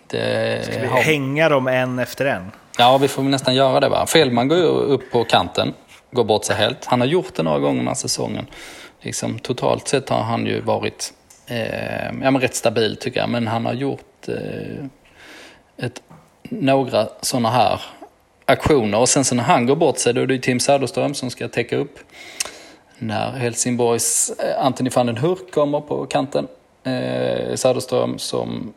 det... 0.08 0.66
Ska 0.66 0.80
vi 0.80 0.88
har... 0.88 0.98
hänga 1.01 1.50
dem 1.50 1.68
en 1.68 2.00
efter 2.00 2.25
en? 2.25 2.51
Ja, 2.78 2.98
vi 2.98 3.08
får 3.08 3.24
nästan 3.24 3.56
göra 3.56 3.80
det. 3.80 3.90
Va? 3.90 4.06
Fällman 4.06 4.48
går 4.48 4.58
upp 4.66 5.12
på 5.12 5.24
kanten, 5.24 5.74
går 6.12 6.24
bort 6.24 6.46
sig 6.46 6.56
helt. 6.56 6.86
Han 6.86 7.01
har 7.01 7.08
gjort 7.08 7.36
det 7.36 7.44
några 7.44 7.60
gånger 7.60 7.78
den 7.78 7.88
här 7.88 7.94
säsongen. 7.94 8.46
Liksom, 9.01 9.40
totalt 9.40 9.88
sett 9.88 10.10
har 10.10 10.24
han 10.24 10.46
ju 10.46 10.62
varit 10.62 11.13
eh, 11.48 12.06
ja, 12.06 12.32
men 12.32 12.40
rätt 12.40 12.56
stabil 12.56 12.98
tycker 12.98 13.20
jag. 13.20 13.30
Men 13.30 13.48
han 13.48 13.66
har 13.66 13.74
gjort 13.74 14.28
eh, 14.28 14.86
ett, 15.86 16.01
några 16.44 17.08
sådana 17.22 17.50
här 17.50 17.82
aktioner. 18.46 19.00
Och 19.00 19.10
sen 19.10 19.25
så 19.25 19.36
när 19.36 19.44
han 19.44 19.66
går 19.66 19.75
bort 19.75 19.98
sig 19.98 20.13
då 20.13 20.22
är 20.22 20.28
det 20.28 20.34
ju 20.34 20.40
Tim 20.40 20.60
Söderström 20.60 21.13
som 21.13 21.30
ska 21.30 21.48
täcka 21.48 21.78
upp. 21.78 22.00
När 23.01 23.31
Helsingborgs 23.31 24.29
eh, 24.39 24.65
Anthony 24.65 24.89
van 24.89 25.05
den 25.05 25.17
Hurk 25.17 25.51
kommer 25.51 25.81
på 25.81 26.05
kanten. 26.05 26.48
Eh, 26.84 27.55
Söderström 27.55 28.20
som 28.20 28.74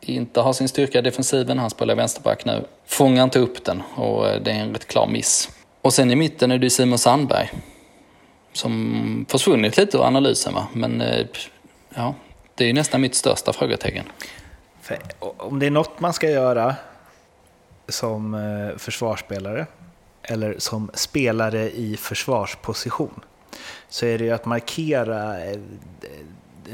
inte 0.00 0.40
har 0.40 0.52
sin 0.52 0.68
styrka 0.68 0.98
i 0.98 1.02
defensiven, 1.02 1.58
han 1.58 1.70
spelar 1.70 1.94
vänsterback 1.94 2.44
nu, 2.44 2.64
fångar 2.86 3.24
inte 3.24 3.38
upp 3.38 3.64
den 3.64 3.82
och 3.94 4.28
eh, 4.28 4.42
det 4.42 4.50
är 4.50 4.54
en 4.54 4.72
rätt 4.72 4.86
klar 4.86 5.06
miss. 5.06 5.48
Och 5.82 5.92
sen 5.92 6.10
i 6.10 6.16
mitten 6.16 6.50
är 6.50 6.58
det 6.58 6.70
Simon 6.70 6.98
Sandberg 6.98 7.50
som 8.52 9.26
försvunnit 9.28 9.76
lite 9.76 9.96
ur 9.96 10.02
analysen 10.02 10.54
va, 10.54 10.66
men 10.72 11.00
eh, 11.00 11.26
Ja, 11.94 12.14
det 12.54 12.70
är 12.70 12.72
nästan 12.72 13.00
mitt 13.00 13.14
största 13.14 13.52
frågetecken. 13.52 14.04
För 14.80 14.98
om 15.18 15.58
det 15.58 15.66
är 15.66 15.70
något 15.70 16.00
man 16.00 16.12
ska 16.12 16.30
göra 16.30 16.74
som 17.88 18.34
eh, 18.34 18.78
försvarsspelare 18.78 19.66
eller 20.22 20.54
som 20.58 20.90
spelare 20.94 21.70
i 21.70 21.96
försvarsposition 21.96 23.20
så 23.88 24.06
är 24.06 24.18
det 24.18 24.24
ju 24.24 24.30
att 24.30 24.44
markera 24.44 25.44
eh, 25.44 25.58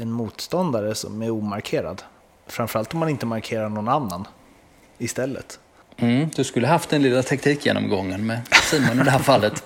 en 0.01 0.11
motståndare 0.11 0.95
som 0.95 1.21
är 1.21 1.29
omarkerad. 1.29 2.01
Framförallt 2.47 2.93
om 2.93 2.99
man 2.99 3.09
inte 3.09 3.25
markerar 3.25 3.69
någon 3.69 3.87
annan 3.87 4.27
istället. 4.97 5.59
Mm, 5.97 6.29
du 6.35 6.43
skulle 6.43 6.67
haft 6.67 6.89
den 6.89 7.01
lilla 7.01 7.23
taktikgenomgången 7.23 8.25
med 8.25 8.41
Simon 8.63 9.01
i 9.01 9.03
det 9.03 9.11
här 9.11 9.19
fallet. 9.19 9.63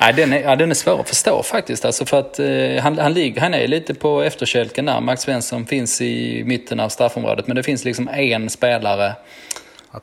Nej, 0.00 0.12
den, 0.12 0.32
är, 0.32 0.40
ja, 0.40 0.56
den 0.56 0.70
är 0.70 0.74
svår 0.74 1.00
att 1.00 1.08
förstå 1.08 1.42
faktiskt. 1.42 1.84
Alltså 1.84 2.04
för 2.04 2.18
att, 2.18 2.38
eh, 2.38 2.82
han, 2.82 2.98
han, 2.98 3.12
ligger, 3.12 3.40
han 3.40 3.54
är 3.54 3.68
lite 3.68 3.94
på 3.94 4.22
efterkälken 4.22 4.84
där. 4.84 5.00
Max 5.00 5.22
Svensson 5.22 5.66
finns 5.66 6.00
i 6.00 6.44
mitten 6.44 6.80
av 6.80 6.88
straffområdet. 6.88 7.46
Men 7.46 7.56
det 7.56 7.62
finns 7.62 7.84
liksom 7.84 8.08
en 8.08 8.50
spelare 8.50 9.14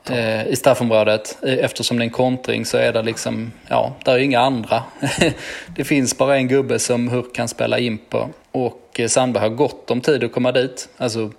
eh, 0.09 0.47
i 0.47 0.55
straffområdet. 0.55 1.37
Eh, 1.41 1.53
eftersom 1.53 1.97
det 1.97 2.03
är 2.03 2.05
en 2.05 2.09
kontring 2.09 2.65
så 2.65 2.77
är 2.77 2.93
det 2.93 3.01
liksom, 3.01 3.51
ja, 3.67 3.93
där 4.05 4.13
är 4.13 4.17
inga 4.17 4.39
andra. 4.39 4.83
det 5.75 5.83
finns 5.83 6.17
bara 6.17 6.37
en 6.37 6.47
gubbe 6.47 6.79
som 6.79 7.07
Hurk 7.07 7.35
kan 7.35 7.47
spela 7.47 7.79
in 7.79 7.97
på. 7.97 8.29
Och 8.51 8.99
eh, 8.99 9.07
Sandberg 9.07 9.43
har 9.43 9.49
gott 9.49 9.91
om 9.91 10.01
tid 10.01 10.23
att 10.23 10.31
komma 10.31 10.51
dit. 10.51 10.89
Alltså, 10.97 11.31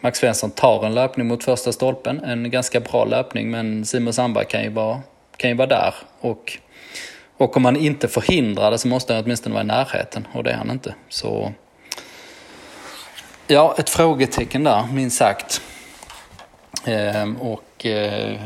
Max 0.00 0.18
Svensson 0.18 0.50
tar 0.50 0.86
en 0.86 0.94
löpning 0.94 1.26
mot 1.26 1.44
första 1.44 1.72
stolpen. 1.72 2.24
En 2.24 2.50
ganska 2.50 2.80
bra 2.80 3.04
löpning 3.04 3.50
men 3.50 3.84
Simon 3.84 4.12
Sandberg 4.12 4.44
kan 4.44 4.62
ju 4.62 4.70
vara, 4.70 5.00
kan 5.36 5.50
ju 5.50 5.56
vara 5.56 5.68
där. 5.68 5.94
Och 6.20 6.58
och 7.36 7.56
om 7.56 7.64
han 7.64 7.76
inte 7.76 8.08
förhindrar 8.08 8.70
det 8.70 8.78
så 8.78 8.88
måste 8.88 9.14
han 9.14 9.24
åtminstone 9.24 9.52
vara 9.52 9.64
i 9.64 9.66
närheten 9.66 10.26
och 10.32 10.44
det 10.44 10.50
är 10.50 10.56
han 10.56 10.70
inte. 10.70 10.94
Så 11.08 11.52
ja, 13.46 13.74
ett 13.78 13.90
frågetecken 13.90 14.64
där 14.64 14.86
minst 14.92 15.16
sagt. 15.16 15.60
Ehm, 16.84 17.36
och 17.36 17.62
eh, 17.86 18.40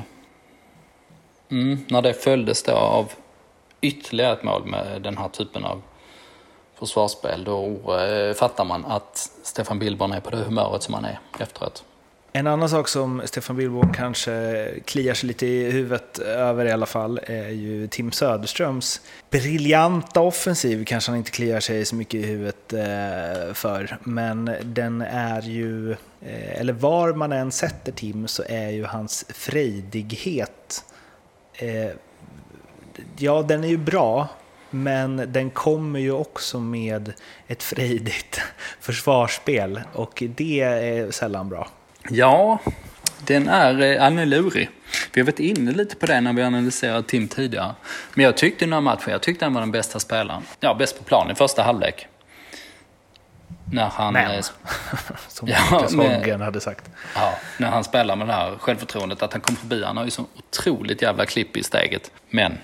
mm, 1.51 1.79
när 1.89 2.03
det 2.03 2.15
följdes 2.15 2.63
då 2.63 2.73
av 2.73 3.13
ytterligare 3.81 4.33
ett 4.33 4.43
mål 4.43 4.67
med 4.67 5.03
den 5.03 5.19
här 5.19 5.29
typen 5.29 5.65
av 5.65 5.83
försvarsspel 6.75 7.45
då 7.45 7.95
eh, 7.95 8.35
fattar 8.35 8.65
man 8.65 8.85
att 8.85 9.31
Stefan 9.43 9.79
Billborn 9.79 10.13
är 10.13 10.21
på 10.21 10.31
det 10.31 10.37
humöret 10.37 10.83
som 10.83 10.95
han 10.95 11.05
är 11.05 11.21
efteråt. 11.39 11.85
En 12.37 12.47
annan 12.47 12.69
sak 12.69 12.89
som 12.89 13.23
Stefan 13.25 13.57
Billborn 13.57 13.93
kanske 13.93 14.69
kliar 14.85 15.15
sig 15.15 15.27
lite 15.27 15.47
i 15.47 15.71
huvudet 15.71 16.19
över 16.19 16.65
i 16.65 16.71
alla 16.71 16.87
fall 16.87 17.21
är 17.23 17.49
ju 17.49 17.87
Tim 17.87 18.13
Söderströms 18.13 19.01
briljanta 19.31 20.21
offensiv 20.21 20.85
kanske 20.85 21.11
han 21.11 21.19
inte 21.19 21.31
kliar 21.31 21.61
sig 21.61 21.85
så 21.85 21.97
mycket 21.97 22.15
i 22.15 22.27
huvudet 22.27 22.73
eh, 22.73 23.55
för. 23.55 23.99
Men 24.03 24.51
den 24.63 25.03
är 25.03 25.43
ju, 25.43 25.93
eh, 25.93 26.61
eller 26.61 26.73
var 26.73 27.13
man 27.13 27.33
än 27.33 27.53
sätter 27.53 27.93
Tim 27.93 28.29
så 28.29 28.43
är 28.49 28.71
ju 28.71 28.85
hans 28.85 29.27
frejdighet, 29.29 30.85
eh, 31.55 31.91
ja 33.17 33.43
den 33.43 33.65
är 33.65 33.69
ju 33.69 33.79
bra 33.79 34.29
men 34.71 35.33
den 35.33 35.51
kommer 35.51 36.01
ju 36.01 36.13
också 36.13 36.61
med 36.61 37.13
ett 37.47 37.63
frejdigt 37.63 38.41
försvarsspel 38.81 39.81
och 39.93 40.23
det 40.37 40.61
är 40.61 41.11
sällan 41.11 41.49
bra. 41.49 41.69
Ja, 42.11 42.59
den 43.27 43.49
är, 43.49 43.83
eh, 43.83 44.05
är 44.05 44.27
lurig. 44.27 44.71
Vi 45.13 45.21
har 45.21 45.27
varit 45.27 45.41
inne 45.41 45.73
lite 45.73 45.97
på 45.97 46.07
det 46.07 46.21
när 46.21 46.33
vi 46.33 46.43
analyserade 46.43 47.03
Tim 47.03 47.29
tidigare. 47.29 47.75
Men 48.15 48.25
jag 48.25 48.37
tyckte 48.37 48.65
den 48.65 48.73
här 48.73 48.81
matchen, 48.81 49.13
jag 49.13 49.23
tyckte 49.23 49.45
han 49.45 49.55
var 49.55 49.61
den 49.61 49.71
bästa 49.73 50.01
spelaren. 50.01 50.43
Ja, 50.61 50.75
bäst 50.75 50.99
på 50.99 51.05
plan 51.05 51.31
i 51.31 51.35
första 51.35 51.63
halvlek. 51.63 52.07
När 53.73 53.87
han... 53.89 54.13
Men. 54.13 54.31
eh, 54.31 54.45
Som 55.29 55.49
Ja, 55.49 55.59
Marcus 55.71 55.93
men- 55.93 56.07
Holmgren 56.13 56.41
hade 56.41 56.61
sagt. 56.61 56.85
Ja, 57.15 57.35
när 57.59 57.69
han 57.69 57.85
spelar 57.85 58.17
med 58.17 58.27
det 58.27 58.33
här 58.33 58.53
självförtroendet, 58.59 59.23
att 59.23 59.33
han 59.33 59.41
kom 59.43 59.57
förbi. 59.57 59.85
Han 59.85 59.97
har 59.97 60.05
ju 60.05 60.11
så 60.11 60.27
otroligt 60.37 61.03
jävla 61.03 61.27
klipp 61.27 61.57
i 61.57 61.63
steget. 61.63 62.11
Men 62.31 62.59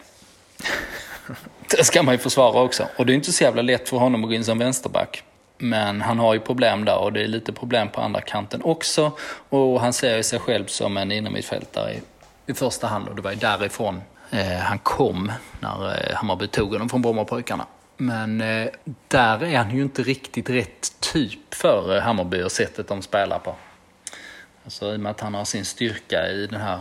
det 1.70 1.84
ska 1.84 2.02
man 2.02 2.14
ju 2.14 2.18
försvara 2.18 2.60
också. 2.62 2.88
Och 2.96 3.06
det 3.06 3.12
är 3.12 3.14
inte 3.14 3.32
så 3.32 3.44
jävla 3.44 3.62
lätt 3.62 3.88
för 3.88 3.96
honom 3.96 4.24
att 4.24 4.30
gå 4.30 4.34
in 4.34 4.44
som 4.44 4.58
vänsterback. 4.58 5.22
Men 5.62 6.00
han 6.00 6.18
har 6.18 6.34
ju 6.34 6.40
problem 6.40 6.84
där 6.84 6.98
och 6.98 7.12
det 7.12 7.22
är 7.22 7.28
lite 7.28 7.52
problem 7.52 7.88
på 7.88 8.00
andra 8.00 8.20
kanten 8.20 8.62
också. 8.62 9.12
Och 9.48 9.80
han 9.80 9.92
ser 9.92 10.16
ju 10.16 10.22
sig 10.22 10.38
själv 10.38 10.66
som 10.66 10.96
en 10.96 11.12
innermittfältare 11.12 11.92
i, 11.92 12.00
i 12.46 12.54
första 12.54 12.86
hand 12.86 13.08
och 13.08 13.16
det 13.16 13.22
var 13.22 13.30
ju 13.30 13.36
därifrån 13.36 14.02
eh, 14.30 14.58
han 14.58 14.78
kom 14.78 15.32
när 15.60 15.86
eh, 15.86 16.16
Hammarby 16.16 16.46
tog 16.46 16.72
honom 16.72 16.88
från 16.88 17.02
Brommapojkarna. 17.02 17.66
Men 17.96 18.40
eh, 18.40 18.68
där 19.08 19.42
är 19.42 19.58
han 19.58 19.76
ju 19.76 19.82
inte 19.82 20.02
riktigt 20.02 20.50
rätt 20.50 21.00
typ 21.00 21.54
för 21.54 21.96
eh, 21.96 22.02
Hammarby 22.02 22.42
och 22.42 22.52
sättet 22.52 22.88
de 22.88 23.02
spelar 23.02 23.38
på. 23.38 23.54
Alltså 24.64 24.92
i 24.92 24.96
och 24.96 25.00
med 25.00 25.10
att 25.10 25.20
han 25.20 25.34
har 25.34 25.44
sin 25.44 25.64
styrka 25.64 26.28
i 26.28 26.46
den 26.46 26.60
här 26.60 26.80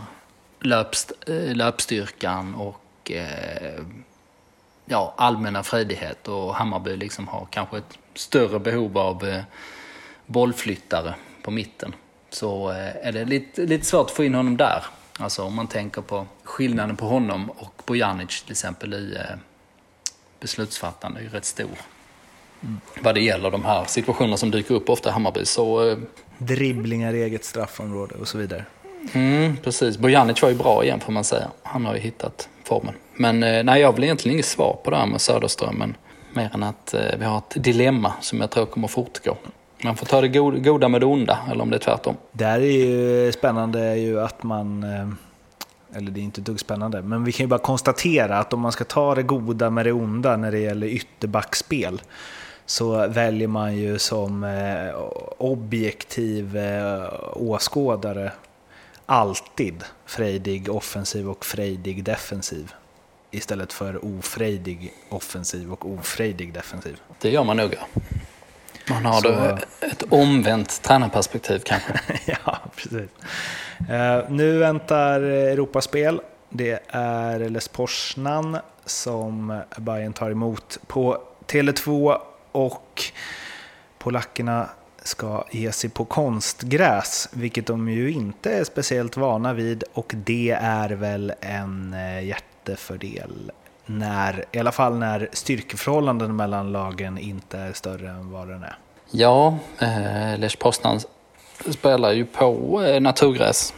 löpst, 0.60 1.12
eh, 1.26 1.54
löpstyrkan 1.56 2.54
och 2.54 3.10
eh, 3.10 3.84
ja, 4.92 5.14
allmänna 5.16 5.62
frejdighet 5.62 6.28
och 6.28 6.54
Hammarby 6.54 6.96
liksom 6.96 7.28
har 7.28 7.46
kanske 7.50 7.78
ett 7.78 7.98
större 8.14 8.58
behov 8.58 8.98
av 8.98 9.28
eh, 9.28 9.42
bollflyttare 10.26 11.14
på 11.42 11.50
mitten. 11.50 11.94
Så 12.30 12.70
eh, 12.70 13.06
är 13.06 13.12
det 13.12 13.24
lite, 13.24 13.62
lite 13.62 13.86
svårt 13.86 14.06
att 14.06 14.16
få 14.16 14.24
in 14.24 14.34
honom 14.34 14.56
där. 14.56 14.84
Alltså 15.18 15.42
om 15.42 15.54
man 15.54 15.66
tänker 15.66 16.02
på 16.02 16.26
skillnaden 16.42 16.96
på 16.96 17.06
honom 17.06 17.50
och 17.50 17.82
Bojanic 17.86 18.42
till 18.42 18.50
exempel 18.50 18.94
i 18.94 19.16
eh, 19.16 19.36
beslutsfattande 20.40 21.20
är 21.20 21.22
ju 21.22 21.28
rätt 21.28 21.44
stor. 21.44 21.78
Vad 23.00 23.14
det 23.14 23.20
gäller 23.20 23.50
de 23.50 23.64
här 23.64 23.84
situationerna 23.84 24.36
som 24.36 24.50
dyker 24.50 24.74
upp 24.74 24.88
ofta 24.88 25.08
i 25.08 25.12
Hammarby 25.12 25.44
så 25.44 25.88
eh, 25.88 25.98
Dribblingar 26.38 27.14
i 27.14 27.22
eget 27.22 27.44
straffområde 27.44 28.14
och 28.14 28.28
så 28.28 28.38
vidare. 28.38 28.64
Mm, 29.12 29.56
precis. 29.56 29.98
Bojanic 29.98 30.42
var 30.42 30.48
ju 30.48 30.54
bra 30.54 30.84
igen 30.84 31.00
får 31.00 31.12
man 31.12 31.24
säga. 31.24 31.48
Han 31.62 31.84
har 31.84 31.94
ju 31.94 32.00
hittat 32.00 32.48
formen. 32.64 32.94
Men 33.14 33.42
eh, 33.42 33.64
nej, 33.64 33.80
jag 33.80 33.88
har 33.88 33.92
väl 33.92 34.04
egentligen 34.04 34.34
inget 34.34 34.46
svar 34.46 34.76
på 34.84 34.90
det 34.90 34.96
här 34.96 35.06
med 35.06 35.20
Söderströmen. 35.20 35.96
Mer 36.34 36.50
än 36.54 36.62
att 36.62 36.94
eh, 36.94 37.00
vi 37.18 37.24
har 37.24 37.38
ett 37.38 37.64
dilemma 37.64 38.12
som 38.20 38.40
jag 38.40 38.50
tror 38.50 38.66
kommer 38.66 38.88
fortgå. 38.88 39.36
Man 39.84 39.96
får 39.96 40.06
ta 40.06 40.20
det 40.20 40.28
go- 40.28 40.58
goda 40.58 40.88
med 40.88 41.00
det 41.00 41.06
onda, 41.06 41.38
eller 41.50 41.62
om 41.62 41.70
det 41.70 41.76
är 41.76 41.80
tvärtom. 41.80 42.16
Där 42.32 42.58
är 42.60 42.86
ju 42.86 43.32
spännande 43.32 43.96
ju 43.96 44.20
att 44.20 44.42
man, 44.42 44.82
eh, 44.84 45.96
eller 45.96 46.10
det 46.10 46.20
är 46.20 46.22
inte 46.22 46.40
ett 46.40 46.46
dugg 46.46 46.60
spännande, 46.60 47.02
men 47.02 47.24
vi 47.24 47.32
kan 47.32 47.44
ju 47.44 47.48
bara 47.48 47.58
konstatera 47.60 48.38
att 48.38 48.52
om 48.52 48.60
man 48.60 48.72
ska 48.72 48.84
ta 48.84 49.14
det 49.14 49.22
goda 49.22 49.70
med 49.70 49.86
det 49.86 49.92
onda 49.92 50.36
när 50.36 50.50
det 50.50 50.58
gäller 50.58 50.86
ytterbackspel 50.86 52.02
så 52.66 53.06
väljer 53.08 53.48
man 53.48 53.76
ju 53.76 53.98
som 53.98 54.44
eh, 54.44 54.94
objektiv 55.38 56.56
eh, 56.56 57.04
åskådare 57.32 58.32
alltid 59.06 59.84
frejdig 60.06 60.70
offensiv 60.70 61.30
och 61.30 61.44
frejdig 61.44 62.04
defensiv 62.04 62.72
istället 63.30 63.72
för 63.72 64.18
ofrejdig 64.18 64.92
offensiv 65.08 65.72
och 65.72 65.86
ofrejdig 65.90 66.52
defensiv. 66.52 67.00
Det 67.20 67.30
gör 67.30 67.44
man 67.44 67.56
nog. 67.56 67.74
Man 68.90 69.04
har 69.06 69.20
Så- 69.20 69.28
då 69.28 69.58
ett 69.86 70.02
omvänt 70.10 70.82
tränarperspektiv 70.82 71.58
kanske. 71.64 71.92
ja, 72.44 72.58
precis. 72.76 73.10
Eh, 73.90 74.30
nu 74.30 74.58
väntar 74.58 75.20
Europaspel. 75.20 76.20
Det 76.50 76.82
är 76.88 77.38
Les 77.48 77.68
Poznan 77.68 78.58
som 78.84 79.60
Bayern 79.76 80.12
tar 80.12 80.30
emot 80.30 80.78
på 80.86 81.22
Tele2 81.46 82.18
och 82.52 83.02
polackerna 83.98 84.68
ska 85.04 85.44
ge 85.50 85.72
sig 85.72 85.90
på 85.90 86.04
konstgräs, 86.04 87.28
vilket 87.32 87.66
de 87.66 87.88
ju 87.88 88.12
inte 88.12 88.52
är 88.52 88.64
speciellt 88.64 89.16
vana 89.16 89.52
vid 89.52 89.84
och 89.92 90.12
det 90.16 90.58
är 90.60 90.90
väl 90.90 91.32
en 91.40 91.94
eh, 91.94 92.24
jättefördel 92.24 93.52
när, 93.86 94.44
i 94.52 94.58
alla 94.58 94.72
fall 94.72 94.98
när 94.98 95.28
styrkeförhållanden 95.32 96.36
mellan 96.36 96.72
lagen 96.72 97.18
inte 97.18 97.58
är 97.58 97.72
större 97.72 98.10
än 98.10 98.30
vad 98.30 98.48
den 98.48 98.62
är. 98.62 98.78
Ja, 99.10 99.58
eh, 99.78 100.38
Lech 100.38 100.58
Poznan 100.58 101.00
spelar 101.70 102.12
ju 102.12 102.24
på 102.24 102.82
eh, 102.82 103.00
naturgräs. 103.00 103.74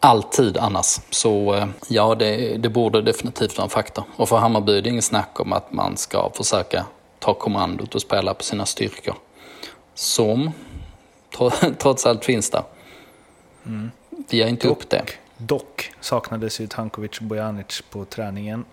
Alltid 0.00 0.58
annars. 0.58 1.00
Så 1.10 1.54
eh, 1.54 1.66
ja, 1.88 2.14
det, 2.14 2.56
det 2.56 2.68
borde 2.68 3.02
definitivt 3.02 3.56
vara 3.58 3.64
en 3.64 3.70
faktor. 3.70 4.04
Och 4.16 4.28
för 4.28 4.36
Hammarby 4.36 4.78
är 4.78 4.82
det 4.82 4.88
ingen 4.88 5.02
snack 5.02 5.40
om 5.40 5.52
att 5.52 5.72
man 5.72 5.96
ska 5.96 6.30
försöka 6.34 6.86
ta 7.18 7.34
kommandot 7.34 7.94
och 7.94 8.00
spela 8.00 8.34
på 8.34 8.44
sina 8.44 8.66
styrkor. 8.66 9.14
Som 9.96 10.50
tro- 11.36 11.50
trots 11.78 12.06
allt 12.06 12.24
finns 12.24 12.50
där. 12.50 12.62
Vi 14.30 14.42
har 14.42 14.48
inte 14.48 14.68
upp 14.68 14.90
det. 14.90 15.04
Dock 15.36 15.92
saknades 16.00 16.60
ju 16.60 16.66
Tankovic 16.66 17.18
och 17.18 17.24
Bojanic 17.24 17.82
på 17.90 18.04
träningen 18.04 18.64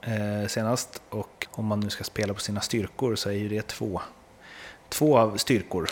eh, 0.00 0.48
senast. 0.48 1.02
Och 1.10 1.46
om 1.50 1.66
man 1.66 1.80
nu 1.80 1.90
ska 1.90 2.04
spela 2.04 2.34
på 2.34 2.40
sina 2.40 2.60
styrkor 2.60 3.16
så 3.16 3.28
är 3.28 3.34
ju 3.34 3.48
det 3.48 3.66
två, 3.66 4.00
två 4.88 5.18
av 5.18 5.36
styrkor. 5.36 5.90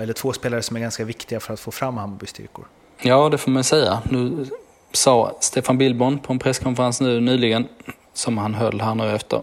Eller 0.00 0.12
två 0.12 0.32
spelare 0.32 0.62
som 0.62 0.76
är 0.76 0.80
ganska 0.80 1.04
viktiga 1.04 1.40
för 1.40 1.54
att 1.54 1.60
få 1.60 1.70
fram 1.70 1.96
Hammarbys 1.96 2.30
styrkor. 2.30 2.66
Ja, 3.02 3.28
det 3.28 3.38
får 3.38 3.50
man 3.50 3.64
säga. 3.64 4.02
Nu 4.10 4.46
sa 4.92 5.36
Stefan 5.40 5.78
Billborn 5.78 6.18
på 6.18 6.32
en 6.32 6.38
presskonferens 6.38 7.00
nu 7.00 7.20
nyligen, 7.20 7.68
som 8.12 8.38
han 8.38 8.54
höll 8.54 8.80
här 8.80 8.94
nu 8.94 9.14
efter 9.14 9.42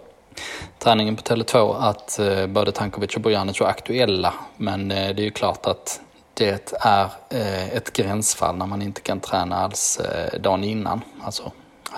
träningen 0.79 1.15
på 1.15 1.21
Tele2, 1.21 1.75
att 1.79 2.19
eh, 2.19 2.47
både 2.47 2.71
Tankovic 2.71 3.15
och 3.15 3.21
Bojanic 3.21 3.59
var 3.59 3.67
aktuella. 3.67 4.33
Men 4.57 4.91
eh, 4.91 5.15
det 5.15 5.21
är 5.21 5.25
ju 5.25 5.31
klart 5.31 5.65
att 5.65 6.01
det 6.33 6.73
är 6.81 7.09
eh, 7.29 7.69
ett 7.69 7.93
gränsfall 7.93 8.55
när 8.57 8.65
man 8.65 8.81
inte 8.81 9.01
kan 9.01 9.19
träna 9.19 9.55
alls 9.55 9.99
eh, 9.99 10.39
dagen 10.39 10.63
innan. 10.63 11.01
Alltså, 11.21 11.51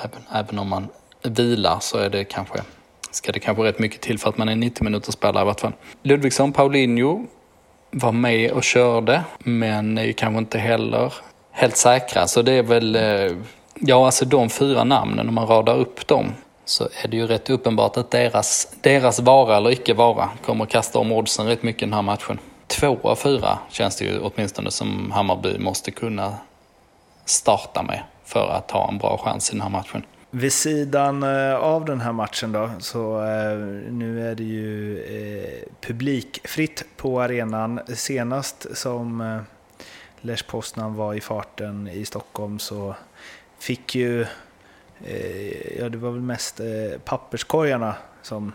även, 0.03 0.21
även 0.33 0.59
om 0.59 0.67
man 0.67 0.87
vilar 1.23 1.77
så 1.79 1.97
är 1.97 2.09
det 2.09 2.23
kanske, 2.23 2.61
ska 3.11 3.31
det 3.31 3.39
kanske 3.39 3.63
rätt 3.63 3.79
mycket 3.79 4.01
till 4.01 4.19
för 4.19 4.29
att 4.29 4.37
man 4.37 4.49
är 4.49 4.55
90 4.55 4.83
minuter 4.83 5.11
spelare 5.11 5.43
i 5.43 5.45
vart 5.45 5.59
fall. 5.59 5.73
Ludvigsson, 6.03 6.53
Paulinho 6.53 7.25
var 7.91 8.11
med 8.11 8.51
och 8.51 8.63
körde, 8.63 9.23
men 9.39 9.97
är 9.97 10.03
ju 10.03 10.13
kanske 10.13 10.39
inte 10.39 10.59
heller 10.59 11.13
helt 11.51 11.77
säkra. 11.77 12.27
Så 12.27 12.41
det 12.41 12.51
är 12.51 12.63
väl, 12.63 12.95
eh, 12.95 13.37
ja 13.75 14.05
alltså 14.05 14.25
de 14.25 14.49
fyra 14.49 14.83
namnen, 14.83 15.29
om 15.29 15.35
man 15.35 15.47
radar 15.47 15.77
upp 15.77 16.07
dem, 16.07 16.33
så 16.69 16.83
är 17.03 17.07
det 17.07 17.17
ju 17.17 17.27
rätt 17.27 17.49
uppenbart 17.49 17.97
att 17.97 18.11
deras, 18.11 18.75
deras 18.81 19.19
vara 19.19 19.57
eller 19.57 19.71
icke 19.71 19.93
vara 19.93 20.29
kommer 20.45 20.63
att 20.63 20.69
kasta 20.69 20.99
om 20.99 21.11
oddsen 21.11 21.47
rätt 21.47 21.63
mycket 21.63 21.81
i 21.81 21.85
den 21.85 21.93
här 21.93 22.01
matchen. 22.01 22.39
Två 22.67 22.97
av 23.01 23.15
fyra 23.15 23.59
känns 23.69 23.95
det 23.95 24.05
ju 24.05 24.19
åtminstone 24.19 24.71
som 24.71 25.11
Hammarby 25.11 25.59
måste 25.59 25.91
kunna 25.91 26.33
starta 27.25 27.83
med 27.83 28.03
för 28.23 28.49
att 28.49 28.71
ha 28.71 28.89
en 28.89 28.97
bra 28.97 29.17
chans 29.17 29.49
i 29.49 29.53
den 29.53 29.61
här 29.61 29.69
matchen. 29.69 30.03
Vid 30.29 30.53
sidan 30.53 31.23
eh, 31.23 31.55
av 31.55 31.85
den 31.85 32.01
här 32.01 32.11
matchen 32.11 32.51
då, 32.51 32.69
så 32.79 33.17
eh, 33.17 33.57
nu 33.91 34.31
är 34.31 34.35
det 34.35 34.43
ju 34.43 34.99
eh, 35.03 35.63
publikfritt 35.81 36.83
på 36.97 37.21
arenan. 37.21 37.79
Senast 37.95 38.77
som 38.77 39.19
Lesch 40.21 40.21
Lech 40.21 40.47
Poznan 40.47 40.95
var 40.95 41.13
i 41.13 41.21
farten 41.21 41.87
i 41.87 42.05
Stockholm 42.05 42.59
så 42.59 42.95
fick 43.59 43.95
ju, 43.95 44.25
eh, 45.05 45.77
ja 45.79 45.89
det 45.89 45.97
var 45.97 46.11
väl 46.11 46.21
mest 46.21 46.59
eh, 46.59 46.99
papperskorgarna 47.05 47.95
som 48.21 48.51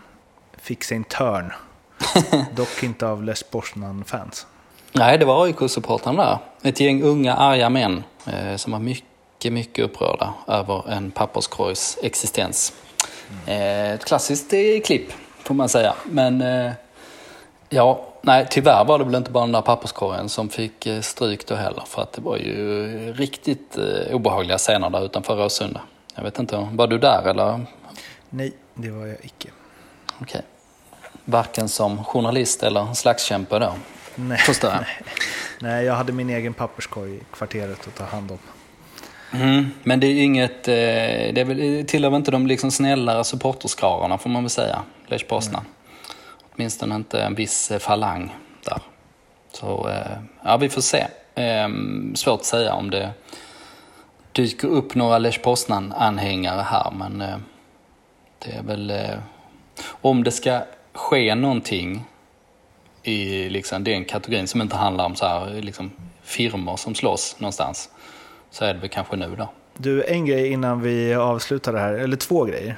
fick 0.57 0.83
sin 0.83 1.03
törn. 1.03 1.53
Dock 2.55 2.83
inte 2.83 3.07
av 3.07 3.23
Lech 3.23 3.43
Poznan-fans. 3.51 4.47
Nej, 4.91 5.17
det 5.17 5.25
var 5.25 5.45
AIK-supportrarna 5.45 6.23
där. 6.23 6.69
Ett 6.69 6.79
gäng 6.79 7.03
unga 7.03 7.35
arga 7.35 7.69
män 7.69 8.03
eh, 8.27 8.55
som 8.55 8.71
var 8.71 8.79
mycket, 8.79 9.53
mycket 9.53 9.85
upprörda 9.85 10.33
över 10.47 10.91
en 10.91 11.11
papperskorgs 11.11 11.97
existens. 12.03 12.73
Eh, 13.45 13.91
ett 13.91 14.05
klassiskt 14.05 14.53
klipp, 14.85 15.13
får 15.39 15.55
man 15.55 15.69
säga. 15.69 15.93
Men 16.03 16.43
ja, 17.69 18.05
nej, 18.21 18.47
tyvärr 18.49 18.85
var 18.85 18.99
det 18.99 19.05
väl 19.05 19.15
inte 19.15 19.31
bara 19.31 19.43
den 19.43 19.51
där 19.51 19.61
papperskorgen 19.61 20.29
som 20.29 20.49
fick 20.49 20.87
stryk 21.01 21.47
då 21.47 21.55
heller. 21.55 21.83
För 21.87 22.01
att 22.01 22.13
det 22.13 22.21
var 22.21 22.37
ju 22.37 23.13
riktigt 23.13 23.77
eh, 23.77 24.15
obehagliga 24.15 24.57
scener 24.57 24.89
där 24.89 25.05
utanför 25.05 25.35
Råsunda. 25.35 25.81
Jag 26.15 26.23
vet 26.23 26.39
inte, 26.39 26.67
var 26.71 26.87
du 26.87 26.97
där 26.97 27.27
eller? 27.27 27.65
Nej, 28.29 28.53
det 28.73 28.89
var 28.89 29.05
jag 29.05 29.17
icke. 29.21 29.49
Okej. 30.21 30.41
Varken 31.25 31.69
som 31.69 32.03
journalist 32.03 32.63
eller 32.63 32.93
slagskämpe 32.93 33.59
då, 33.59 33.73
Nej, 34.15 34.39
jag. 34.61 34.85
nej, 35.59 35.85
jag 35.85 35.93
hade 35.93 36.13
min 36.13 36.29
egen 36.29 36.53
papperskorg 36.53 37.15
i 37.15 37.19
kvarteret 37.31 37.87
att 37.87 37.95
ta 37.95 38.03
hand 38.03 38.31
om. 38.31 38.39
Mm, 39.33 39.71
men 39.83 39.99
det 39.99 40.07
är 40.07 40.23
inget, 40.23 40.67
eh, 40.67 40.73
det 41.33 41.41
är 41.41 41.45
väl, 41.45 41.57
det 41.57 41.83
tillhör 41.83 42.15
inte 42.15 42.31
de 42.31 42.47
liksom 42.47 42.71
snällare 42.71 43.23
supporterskarorna 43.23 44.17
får 44.17 44.29
man 44.29 44.43
väl 44.43 44.49
säga, 44.49 44.83
Lech 45.07 45.27
Poznan. 45.27 45.65
Åtminstone 46.55 46.95
inte 46.95 47.21
en 47.21 47.35
viss 47.35 47.71
eh, 47.71 47.79
falang 47.79 48.35
där. 48.65 48.81
Så 49.51 49.89
eh, 49.89 50.17
ja, 50.43 50.57
vi 50.57 50.69
får 50.69 50.81
se. 50.81 51.07
Eh, 51.35 51.69
svårt 52.15 52.39
att 52.39 52.45
säga 52.45 52.73
om 52.73 52.89
det 52.89 53.13
dyker 54.33 54.67
upp 54.67 54.95
några 54.95 55.17
Lech 55.17 55.41
Poznan-anhängare 55.41 56.61
här, 56.61 56.91
men 56.91 57.21
eh, 57.21 57.37
det 58.39 58.51
är 58.51 58.63
väl... 58.63 58.89
Eh, 58.89 59.17
om 60.01 60.23
det 60.23 60.31
ska 60.31 60.61
ske 60.93 61.35
någonting 61.35 62.05
i 63.03 63.49
liksom 63.49 63.83
den 63.83 64.05
kategorin 64.05 64.47
som 64.47 64.61
inte 64.61 64.75
handlar 64.75 65.05
om 65.05 65.15
så 65.15 65.25
här, 65.25 65.61
liksom, 65.61 65.91
firmor 66.23 66.77
som 66.77 66.95
slåss 66.95 67.35
någonstans, 67.39 67.89
så 68.51 68.65
är 68.65 68.73
det 68.73 68.79
väl 68.79 68.89
kanske 68.89 69.15
nu 69.15 69.35
då. 69.37 69.49
Du, 69.77 70.03
en 70.03 70.25
grej 70.25 70.51
innan 70.51 70.81
vi 70.81 71.13
avslutar 71.13 71.73
det 71.73 71.79
här, 71.79 71.93
eller 71.93 72.17
två 72.17 72.43
grejer. 72.43 72.77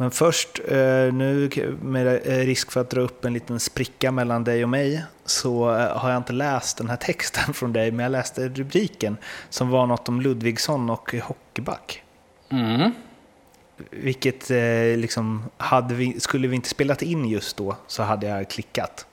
Men 0.00 0.10
först, 0.10 0.60
eh, 0.68 1.12
nu 1.12 1.50
med 1.82 2.20
risk 2.26 2.72
för 2.72 2.80
att 2.80 2.90
dra 2.90 3.00
upp 3.00 3.24
en 3.24 3.32
liten 3.32 3.60
spricka 3.60 4.12
mellan 4.12 4.44
dig 4.44 4.62
och 4.62 4.68
mig, 4.68 5.04
så 5.24 5.74
eh, 5.74 5.96
har 5.96 6.10
jag 6.10 6.16
inte 6.16 6.32
läst 6.32 6.76
den 6.76 6.88
här 6.88 6.96
texten 7.00 7.54
från 7.54 7.72
dig, 7.72 7.90
men 7.90 8.02
jag 8.02 8.12
läste 8.12 8.48
rubriken 8.48 9.16
som 9.50 9.70
var 9.70 9.86
något 9.86 10.08
om 10.08 10.20
Ludvigsson 10.20 10.90
och 10.90 11.14
hockeyback. 11.22 12.02
Mm. 12.48 12.92
Vilket 13.90 14.50
eh, 14.50 14.96
liksom, 14.96 15.44
hade 15.56 15.94
vi, 15.94 16.20
skulle 16.20 16.48
vi 16.48 16.56
inte 16.56 16.68
spelat 16.68 17.02
in 17.02 17.28
just 17.28 17.56
då 17.56 17.76
så 17.86 18.02
hade 18.02 18.26
jag 18.26 18.50
klickat. 18.50 19.06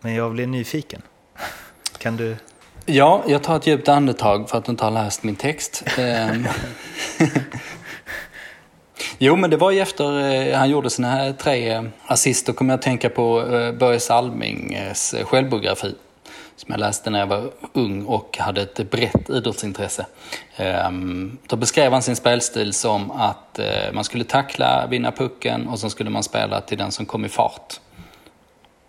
Men 0.00 0.14
jag 0.14 0.32
blev 0.32 0.48
nyfiken. 0.48 1.02
Kan 1.98 2.16
du? 2.16 2.36
Ja, 2.86 3.24
jag 3.26 3.42
tar 3.42 3.56
ett 3.56 3.66
djupt 3.66 3.88
andetag 3.88 4.50
för 4.50 4.58
att 4.58 4.64
du 4.64 4.70
inte 4.70 4.84
har 4.84 4.90
läst 4.90 5.22
min 5.22 5.36
text. 5.36 5.84
Jo, 9.20 9.36
men 9.36 9.50
det 9.50 9.56
var 9.56 9.70
ju 9.70 9.80
efter 9.80 10.30
eh, 10.30 10.58
han 10.58 10.70
gjorde 10.70 10.90
sina 10.90 11.10
här 11.10 11.32
tre 11.32 11.72
eh, 11.72 11.82
assist, 12.06 12.46
då 12.46 12.52
kommer 12.52 12.72
jag 12.72 12.78
att 12.78 12.82
tänka 12.82 13.10
på 13.10 13.54
eh, 13.54 13.72
Börje 13.72 14.00
Salmings 14.00 15.14
självbiografi. 15.24 15.94
Som 16.56 16.70
jag 16.70 16.80
läste 16.80 17.10
när 17.10 17.18
jag 17.18 17.26
var 17.26 17.50
ung 17.72 18.04
och 18.04 18.38
hade 18.38 18.62
ett 18.62 18.90
brett 18.90 19.30
idrottsintresse. 19.30 20.06
Ehm, 20.56 21.38
då 21.46 21.56
beskrev 21.56 21.92
han 21.92 22.02
sin 22.02 22.16
spelstil 22.16 22.72
som 22.72 23.10
att 23.10 23.60
man 23.92 24.04
skulle 24.04 24.24
tackla, 24.24 24.86
vinna 24.90 25.12
pucken 25.12 25.68
och 25.68 25.78
så 25.78 25.90
skulle 25.90 26.10
man 26.10 26.22
spela 26.22 26.60
till 26.60 26.78
den 26.78 26.92
som 26.92 27.06
kom 27.06 27.24
i 27.24 27.28
fart. 27.28 27.80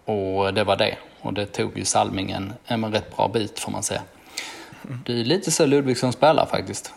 Och 0.06 0.54
det 0.54 0.64
var 0.64 0.76
det. 0.76 0.98
Och 1.22 1.34
det 1.34 1.46
tog 1.46 1.78
ju 1.78 1.86
Salming 1.86 2.32
en, 2.32 2.54
en 2.66 2.92
rätt 2.92 3.16
bra 3.16 3.28
bit 3.28 3.60
får 3.60 3.72
man 3.72 3.84
säga. 3.84 4.02
Det 5.06 5.14
är 5.14 5.26
lite 5.26 5.52
så 5.52 5.66
Ludvigsson 5.66 6.14
spelar 6.14 6.46
faktiskt. 6.46 6.94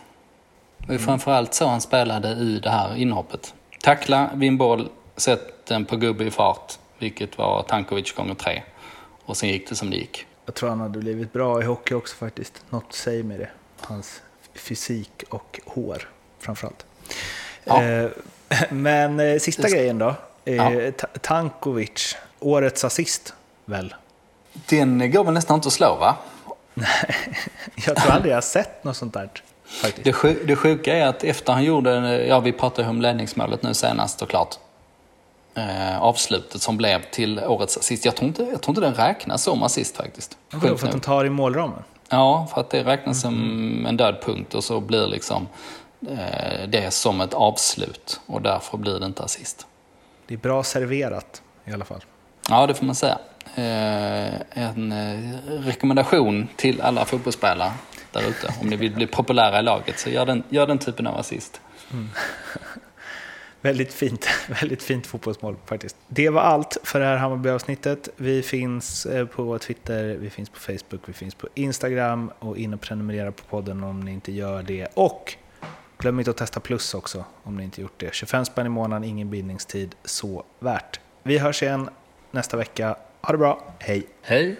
Det 0.87 0.95
är 0.95 0.99
framförallt 0.99 1.55
så 1.55 1.67
han 1.67 1.81
spelade 1.81 2.29
i 2.29 2.61
det 2.63 2.71
här 2.71 2.97
inhoppet. 2.97 3.55
Tackla, 3.83 4.31
vinn 4.35 4.59
boll, 4.59 4.89
sätt 5.17 5.67
den 5.67 5.85
på 5.85 5.97
gubbe 5.97 6.25
i 6.25 6.31
fart, 6.31 6.79
vilket 6.99 7.39
var 7.39 7.63
Tankovic 7.63 8.13
gånger 8.13 8.35
tre. 8.35 8.63
Och 9.25 9.37
sen 9.37 9.49
gick 9.49 9.69
det 9.69 9.75
som 9.75 9.91
det 9.91 9.97
gick. 9.97 10.27
Jag 10.47 10.55
tror 10.55 10.69
han 10.69 10.81
hade 10.81 10.99
blivit 10.99 11.33
bra 11.33 11.63
i 11.63 11.65
hockey 11.65 11.95
också 11.95 12.17
faktiskt. 12.17 12.65
Något 12.71 12.93
säger 12.93 13.23
mig 13.23 13.39
det. 13.39 13.49
Hans 13.81 14.23
fysik 14.55 15.25
och 15.29 15.61
hår 15.67 16.09
framförallt. 16.39 16.87
Ja. 17.65 17.83
Eh, 17.83 18.11
men 18.71 19.21
eh, 19.21 19.39
sista 19.39 19.63
Just. 19.63 19.75
grejen 19.75 19.99
då. 19.99 20.15
Eh, 20.45 20.55
ja. 20.55 20.93
Tankovic, 21.21 22.17
årets 22.41 22.85
assist 22.85 23.35
väl? 23.65 23.95
Den 24.53 25.11
går 25.11 25.25
väl 25.25 25.35
nästan 25.35 25.55
inte 25.55 25.69
att 25.69 25.73
slå 25.73 25.97
va? 25.97 26.17
Nej, 26.75 27.17
jag 27.87 27.97
tror 27.97 28.13
aldrig 28.13 28.31
jag 28.31 28.37
har 28.37 28.43
sett 28.43 28.85
något 28.85 28.97
sånt 28.97 29.15
där. 29.15 29.31
Faktiskt. 29.73 30.05
Det, 30.05 30.13
sjuk, 30.13 30.39
det 30.47 30.57
sjuka 30.57 30.97
är 30.97 31.07
att 31.07 31.25
efter 31.25 31.53
han 31.53 31.65
gjorde, 31.65 32.25
ja 32.27 32.41
vi 32.41 32.53
pratade 32.53 32.89
om 32.89 33.03
ledningsmålet 33.03 33.63
nu 33.63 33.75
senast 33.75 34.19
såklart. 34.19 34.59
Eh, 35.55 36.03
avslutet 36.03 36.63
som 36.63 36.77
blev 36.77 37.03
till 37.11 37.39
årets 37.39 37.77
assist. 37.77 38.05
Jag 38.05 38.17
tror 38.17 38.29
inte, 38.29 38.43
jag 38.43 38.63
tror 38.63 38.71
inte 38.71 38.81
den 38.81 38.95
räknas 38.95 39.43
som 39.43 39.63
assist 39.63 39.97
faktiskt. 39.97 40.39
För 40.51 40.75
att 40.75 40.81
den 40.81 41.01
tar 41.01 41.25
i 41.25 41.31
målramen? 41.31 41.83
Ja, 42.09 42.49
för 42.55 42.61
att 42.61 42.71
det 42.71 42.85
räknas 42.85 43.25
mm. 43.25 43.39
som 43.39 43.87
en 43.87 43.97
död 43.97 44.17
punkt 44.23 44.55
och 44.55 44.65
så 44.65 44.81
blir 44.81 45.07
liksom 45.07 45.49
eh, 46.11 46.69
det 46.69 46.91
som 46.91 47.21
ett 47.21 47.35
avslut 47.35 48.21
och 48.27 48.43
därför 48.43 48.79
blir 48.79 49.01
det 49.01 49.07
inte 49.07 49.23
assist. 49.23 49.67
Det 50.27 50.35
är 50.35 50.39
bra 50.39 50.63
serverat 50.63 51.43
i 51.65 51.73
alla 51.73 51.85
fall. 51.85 52.05
Ja, 52.49 52.67
det 52.67 52.75
får 52.75 52.85
man 52.87 52.95
säga. 52.95 53.19
Eh, 53.55 54.35
en 54.51 54.93
eh, 54.93 55.41
rekommendation 55.49 56.49
till 56.57 56.81
alla 56.81 57.05
fotbollsspelare 57.05 57.73
där 58.13 58.29
ute. 58.29 58.55
Om 58.61 58.67
ni 58.67 58.77
vill 58.77 58.93
bli 58.93 59.07
populära 59.07 59.59
i 59.59 59.63
laget 59.63 59.99
så 59.99 60.11
gör 60.11 60.27
den, 60.27 60.43
gör 60.49 60.67
den 60.67 60.79
typen 60.79 61.07
av 61.07 61.19
assist. 61.19 61.61
Mm. 61.93 62.09
väldigt 63.61 63.93
fint, 63.93 64.29
väldigt 64.61 64.83
fint 64.83 65.07
fotbollsmål 65.07 65.57
faktiskt. 65.67 65.97
Det 66.09 66.29
var 66.29 66.41
allt 66.41 66.77
för 66.83 67.01
det 67.01 67.07
här 67.07 67.17
Hammarby-avsnittet. 67.17 68.09
Vi 68.17 68.43
finns 68.43 69.07
eh, 69.07 69.27
på 69.27 69.59
Twitter, 69.59 70.05
vi 70.05 70.31
finns 70.31 70.49
på 70.49 70.59
Facebook, 70.59 71.01
vi 71.05 71.13
finns 71.13 71.35
på 71.35 71.49
Instagram 71.55 72.31
och 72.39 72.59
in 72.59 72.75
och 72.75 72.81
prenumerera 72.81 73.33
på 73.33 73.43
podden 73.43 73.85
om 73.85 74.01
ni 74.01 74.13
inte 74.13 74.33
gör 74.33 74.63
det. 74.63 74.87
Och 74.95 75.37
glöm 75.99 76.19
inte 76.19 76.31
att 76.31 76.37
testa 76.37 76.61
plus 76.61 76.95
också 76.95 77.25
om 77.43 77.57
ni 77.57 77.65
inte 77.65 77.81
gjort 77.81 77.95
det. 77.97 78.15
25 78.15 78.45
spänn 78.45 78.67
i 78.67 78.69
månaden, 78.69 79.05
ingen 79.05 79.31
bindningstid, 79.31 79.95
så 80.05 80.45
värt. 80.59 81.01
Vi 81.23 81.39
hörs 81.39 81.63
igen 81.63 81.91
nästa 82.31 82.57
vecka. 82.57 82.97
Ha 83.21 83.33
det 83.33 83.39
bra, 83.39 83.75
hej! 83.79 84.07
Hej! 84.23 84.57